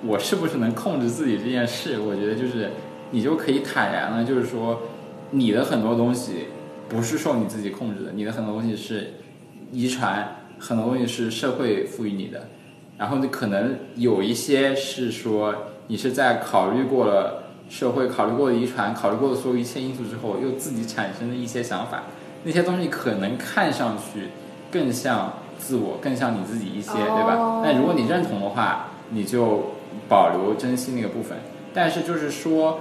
[0.06, 2.00] 我是不是能控制自己这件事。
[2.00, 2.72] 我觉得就是
[3.10, 4.82] 你就可以坦然了，就是说，
[5.32, 6.48] 你的很多东西
[6.90, 9.14] 不是受你自己控制的，你的很多东西是
[9.72, 12.50] 遗传，很多东西是社会赋予你的，
[12.98, 15.54] 然后你可能有一些是说
[15.88, 22.04] 你是在考虑过了社会、考虑过了遗传、考虑过了所有一切因素之后，又自己产生的一些想法，
[22.44, 24.30] 那些东西可能看上去
[24.72, 27.62] 更像自我，更像你自己一些，对吧哦？
[27.64, 29.72] 那如果你认同的话，你就
[30.08, 31.38] 保留珍惜那个部分。
[31.74, 32.80] 但是就是说，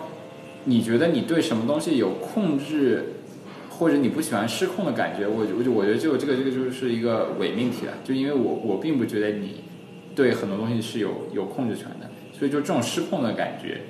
[0.65, 3.17] 你觉得你对什么东西有控制，
[3.69, 7.93] 或者你不喜欢失控的感觉，我我就我觉得就这个这个就是一个伪命题了。
[8.05, 9.65] 就因为我我并不觉得你
[10.17, 13.83] 对很多东西是有有控制权的，所以就这种失控的感觉，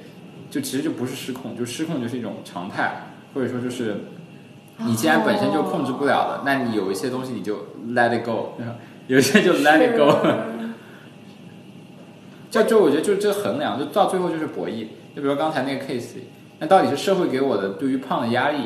[0.50, 3.96] 就其实就不是失控，就失控就是一种常态，或者说就是
[4.78, 8.54] 你既然本身就控制不了的，那你有一些东西你就 let it go，
[9.06, 10.14] 有一些就 let it go。
[12.50, 14.86] 就就我觉得就这衡量，就到最后就是博弈。
[15.14, 16.18] 就比如刚才那个 case，
[16.58, 18.58] 那到底是社会给我的对于胖的压力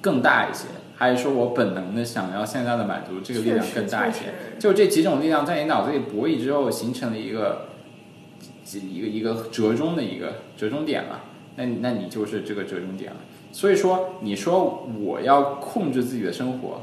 [0.00, 0.66] 更大一些，
[0.98, 7.68] 还是说我本能的想要现在的满足这个力量更大一些就这几种力量在你脑子里博弈之后，形成了一个
[8.72, 11.20] 一个一个折中的一个折中点了。
[11.54, 13.18] 那那你就是这个折中点了。
[13.52, 16.82] 所以说，你说我要控制自己的生活，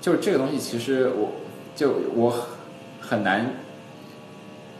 [0.00, 1.32] 就是这个东西，其实我
[1.74, 2.46] 就我
[3.00, 3.54] 很难，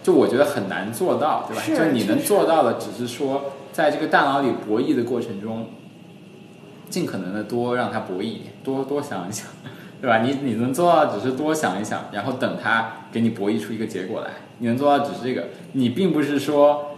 [0.03, 1.85] 就我觉得很难做到，对吧？
[1.85, 5.71] 就你能做到的，只是说在这个大脑里博弈的过程中，
[6.89, 9.47] 尽可能的多让他博弈一点，多多想一想，
[10.01, 10.19] 对吧？
[10.23, 14.31] 你你能做到的只是多想一想，然后等他给你博弈出一个结果来。
[14.59, 16.91] 你能做到只是这个，你并不是说。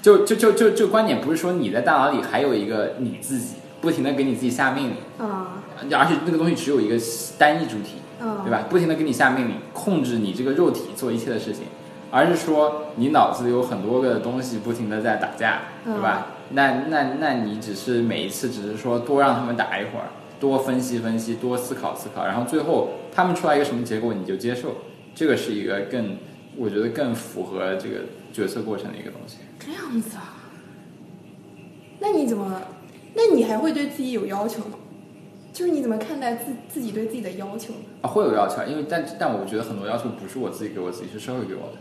[0.00, 5.60] 就就就就就观点不是说你在大脑里还有一个你自己，不停的给你自己下命令，啊
[5.92, 6.94] 而且那个东西只有一个
[7.36, 8.62] 单一主体，嗯，对吧？
[8.70, 11.64] 不停的给你下命令，控制你这个肉体做一切的事情，
[12.10, 16.28] 而是说你脑子里有很多个东西不停的在打架，对吧？
[16.50, 20.08] 那那那你只是每一次只是说多让他们打一会儿，
[20.40, 24.76] 多分析分析，多思考思考，然后最后他们出来一个什么结果你就接受，
[25.14, 26.16] 这个是一个更
[26.56, 27.96] 我觉得更符合这个
[28.32, 29.38] 决策过程的一个东西。
[29.58, 30.34] 这样子啊？
[32.00, 32.62] 那你怎么？
[33.14, 34.78] 那你还会对自己有要求吗？
[35.52, 37.80] 就是你怎么看待自自己对自己的要求呢？
[38.02, 41.78] 啊，会有要求，因为但但我觉得很多要求不是我自己给我自己，是社会给我的，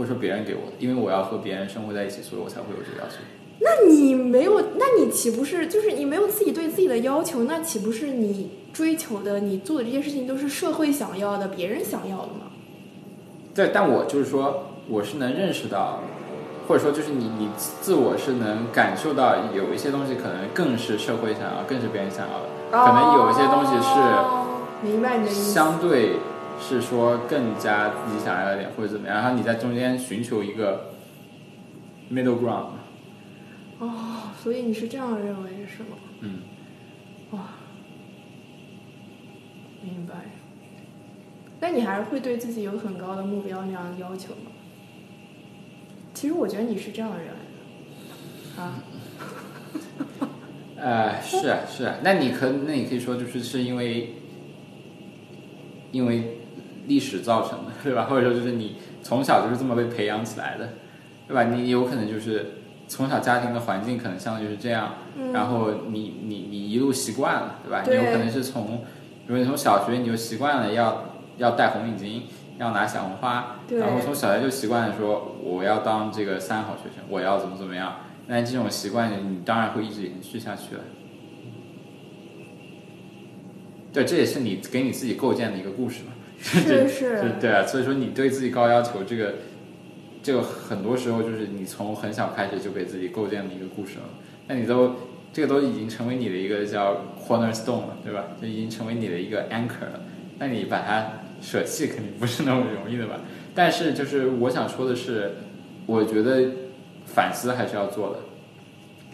[0.00, 3.16] 或者说别人给我的，因为我要和别人生活在一起，所以我才会有这个要求。
[3.58, 7.44] 那你没有，那你岂不是就是你没有自己对自己的要求？
[7.44, 12.48] 那岂不是你追求的、你做的这些事情都是社会想要的、别人想要的吗？
[13.54, 16.00] 对，但我就是说，我是能认识到，
[16.66, 24.46] 或者说就是你你自我是能感受到有一些东西可能更是社会想要，更是别人想要的，可能有一些东西是哦
[24.82, 25.52] 明白你的意思。
[25.52, 26.16] 相对
[26.60, 30.94] 是说更加自己想要一点或者怎么样，然后你在中间寻求一个
[32.12, 32.72] middle ground。
[33.78, 35.96] 哦，所以你是这样认为是吗？
[36.20, 36.40] 嗯，
[37.30, 37.54] 哇，
[39.82, 40.14] 明白。
[41.60, 44.52] 那你还是会对自己有很高的目标那样的要求吗？
[46.12, 47.28] 其实我觉得你是这样的人
[48.58, 48.82] 啊。
[50.76, 54.14] 呃，是啊，是啊，那你可那你可以说就是是因为，
[55.92, 56.39] 因为
[56.90, 58.06] 历史造成的， 对吧？
[58.10, 60.70] 或者说就是你从小就是这么被培养起来的，
[61.28, 61.44] 对吧？
[61.44, 62.54] 你有可能就是
[62.88, 64.94] 从小家庭的环境可能相当于是这样，
[65.32, 67.84] 然后你你你一路习惯了，对吧？
[67.86, 68.78] 你有可能是从，
[69.26, 71.04] 比如你从小学你就习惯了要
[71.38, 72.22] 要戴红领巾，
[72.58, 77.96] 要拿小红花，然后从小学就习惯了说我要当这个三好学生，我要怎么怎么样。
[78.26, 80.80] 那这种习惯，你当然会一直延续下去了。
[83.92, 86.12] 对，这也是你给你自己构建的一个故事嘛。
[86.40, 87.32] 是是。
[87.40, 89.34] 对啊，所以说你对自己高要求，这个，
[90.22, 94.04] 这个很多时候就是你从很小开始就给自己构建了一个故事了。
[94.48, 94.96] 那你都
[95.32, 98.24] 这个都已经成为你的一个叫 cornerstone 了，对吧？
[98.40, 100.00] 就已经成为你的一个 anchor 了。
[100.38, 103.20] 那你把它舍弃，肯定不是那么容易的吧？
[103.54, 105.36] 但是就是我想说的是，
[105.86, 106.48] 我觉得。
[107.06, 108.20] 反思还是要做的，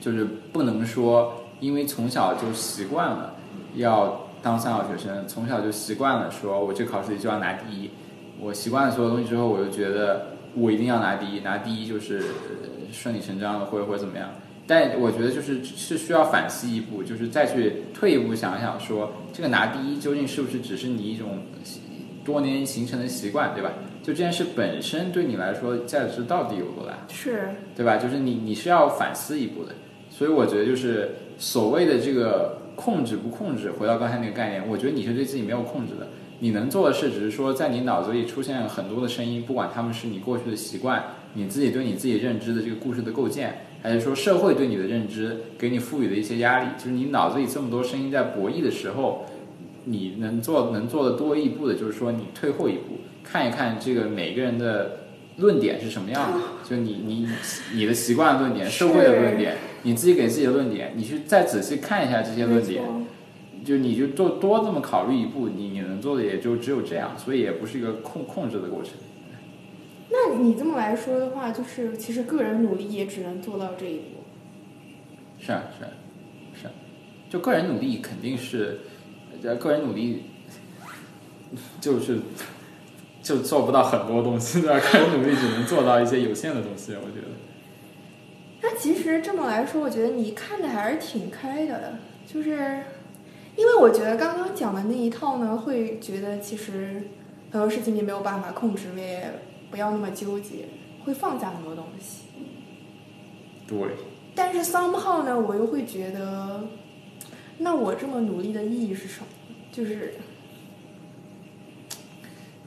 [0.03, 0.23] 就是
[0.53, 3.37] 不能说因为从小就习惯了
[3.75, 7.91] 要当三好学生，从小就习惯了说我这考试里就要拿第一，
[8.39, 12.23] 我习惯了所有东西之后，我就觉得我一定要拿第一，拿第一就是
[12.93, 14.31] 顺理成章的，或者或者怎么样。
[14.65, 21.41] 但我觉得就是是需要反思一步，就是再去退一步想想说，这个拿第一究竟是不是只是你一种
[22.25, 23.73] 多年形成的习惯，对吧？
[24.01, 26.97] 就这件事本身对你来说价值到底有多大？
[27.09, 27.97] 是，对吧？
[27.97, 29.73] 就是你你是要反思一步的。
[30.09, 36.07] 所以我觉得就是所谓的这个控制不控制，回到刚才那个概念，我觉得你是对自己没有控制的。
[36.39, 41.03] 你能做的事只是说，在你脑子里出现很多的声音，不管他们是你过去的习惯，
[41.33, 49.25] 你自己对你自己认知的这个故事的构建，还是说社会对你的认知给你赋予的一些压力，就是你脑子里这么多声音在博弈的时候，
[49.85, 52.99] 你能做能做的多一步的，就是说你退后一步。
[53.25, 54.99] 看一看这个每个人的
[55.39, 57.27] 论点是什么样的，就你你
[57.73, 59.57] 你的习惯论点、社会的论点，
[59.87, 62.83] 你自己给自己的论点，你去再仔细看一下这些论点，
[63.65, 68.95] 就你就多多这么考虑一步，你你能做的也就只有这样，所以也不是一个控控制的过程。
[70.11, 74.25] 那你这么来说的话，就是其实个人努力也只能做到这一步。
[75.39, 75.91] 是啊是啊
[76.61, 76.73] 是啊，
[77.31, 78.81] 就个人努力肯定是，
[79.45, 80.25] 呃个人努力
[81.81, 82.19] 就是。
[83.23, 84.79] 就做不到很多东西，对吧？
[84.79, 87.27] 个人努力只能做到一些有限的东西，我觉得。
[88.69, 92.83] 那其实这么来说，我觉得你看的还是挺开的，就是
[93.57, 97.05] 因为我觉得刚刚讲的那一套呢，会觉得其实
[97.53, 99.31] 很多事情你没有办法控制，也
[99.71, 100.65] 不要那么纠结，
[101.05, 102.25] 会放下很多东西。
[103.69, 103.79] 对。
[104.35, 106.65] 但是 somehow 呢，我又会觉得，
[107.59, 109.27] 那我这么努力的意义是什么？
[109.71, 110.15] 就是。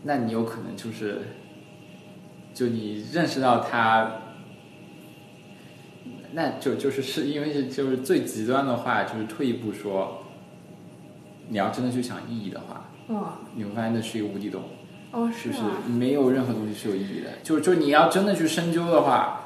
[0.04, 1.24] 那你有可能就是，
[2.54, 4.10] 就你认识到他，
[6.34, 10.24] 那就就是是因为是就是最极端的话，就是退一步说，
[11.50, 13.24] 你要真的去想意义的话，嗯，
[13.56, 14.64] 你会发现那是一个无底洞，
[15.12, 19.46] 哦，是是没有任何东西是有意义的，就就你要真的去深究的话。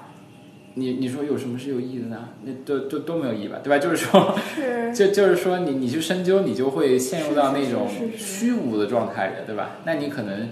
[0.75, 2.29] 你你说有什么是有意义的呢？
[2.43, 3.77] 那都都都没有意义吧，对吧？
[3.77, 4.35] 就是说，
[4.91, 9.75] 就就是说，你你去深究，你就会陷入到那种虚无的状态里，对吧？
[9.85, 10.49] 那你可能，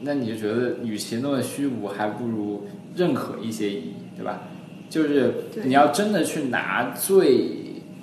[0.00, 4.42] 那你就觉得，与其那么虚无，还不如认可一些意义，对吧？
[4.88, 7.24] 就是你要真的去拿最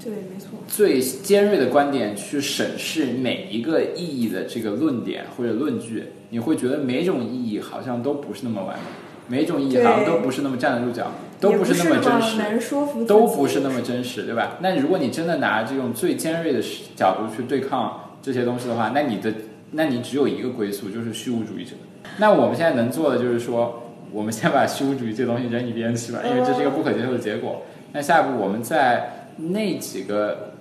[0.03, 8.83] 对没错最尖锐的观点去审视每一个意义的这个论点或者论据，你会觉得每种意义好像都不是那么完美。
[9.27, 11.09] 每种意义好像都不是那么站得住脚，
[11.39, 14.57] 都不是那么真实，都不是那么真实，对吧？
[14.61, 16.61] 那如果你真的拿这种最尖锐的
[16.97, 19.33] 角度去对抗这些东西的话，那你的，
[19.71, 21.71] 那你只有一个归宿，就是虚无主义者。
[22.17, 27.63] 那我们现在能做的就是说，我们先把虚无主义这东西扔一边去吧，因为这是一个不可接受的结果。
[27.93, 30.53] 那下一步，我们在那几个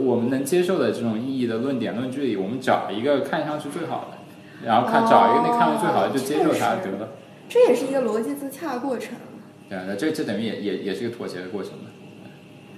[0.00, 7.08] 我们能接受的这种意义的论点、论据里，我们找一个看上去最好的，然后看找一个那看上去最好的就接受它得了。
[7.48, 9.14] 这也是一个逻辑自洽的过程。
[9.68, 11.90] 对啊，那这这等于也也也是一个妥协的过程嘛。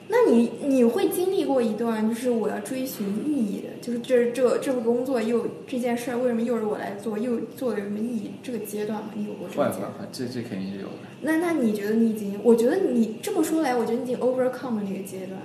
[0.08, 8.32] 那你你会经历过一段，就是我要追寻意义的，就是这这这份工作又这件事为什么又是我来做，又做的有什么意义？
[8.42, 9.10] 这个阶段吗？
[9.14, 9.92] 你有过这个阶段？
[10.12, 10.92] 这这肯定是有的。
[11.22, 12.38] 那那你觉得你已经？
[12.42, 15.40] 我觉得你这么说来，我觉得你已经 overcome 那个阶段。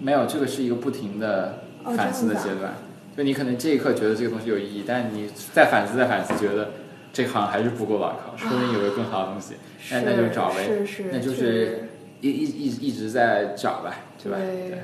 [0.00, 2.74] 没有，这个是一个不停的反思的阶段。
[3.16, 6.70] 就你可能这一刻觉得这个东西有意义，但你再反思再反思，觉得。
[7.12, 9.54] 这行还是不够牢靠，说不定有个更好的东西，
[9.90, 11.88] 那那就找呗，是是那就是
[12.20, 14.38] 一一一一直在找吧，对吧？
[14.38, 14.78] 对，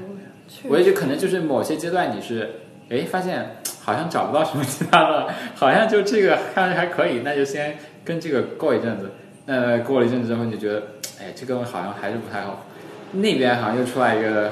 [0.71, 9.11] 我也就可能就是某些阶段你是，哎，发现好像找不到什么其他的，好像就这个看着还可以，那就先跟这个过一阵子。
[9.47, 10.83] 那过了一阵子之后，你就觉得，
[11.21, 12.65] 哎，这个好像还是不太好。
[13.13, 14.51] 那边好像又出来一个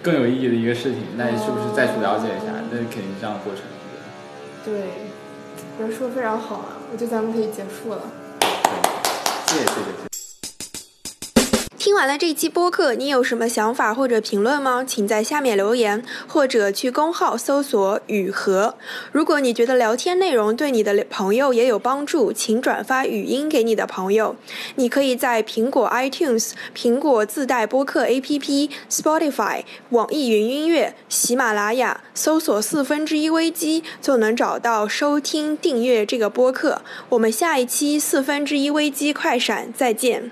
[0.00, 2.52] 更有意义的一个事情，那是不是再去了解一下？
[2.70, 3.62] 那肯定是这样的过程。
[4.64, 4.74] 对，
[5.78, 8.02] 我觉得说的非常好啊，我觉得咱们可以结束了。
[9.46, 10.17] 谢谢谢谢。
[11.88, 14.84] 听完了这期播客，你有什么想法或者评论吗？
[14.86, 18.74] 请在下面留言，或者去公号搜索“雨禾”。
[19.10, 24.36] 如果你觉得聊天内容对你的朋友也有帮助，请转发语音给你的朋友。
[24.74, 36.82] 你可以在苹果 iTunes、苹果自带播客 APP、Spotify、网易云音乐、喜马拉雅搜索“四分之一危机”，就能找到收听、订阅这个播客。
[37.08, 40.30] 我们下一期四分之一危机快闪再见。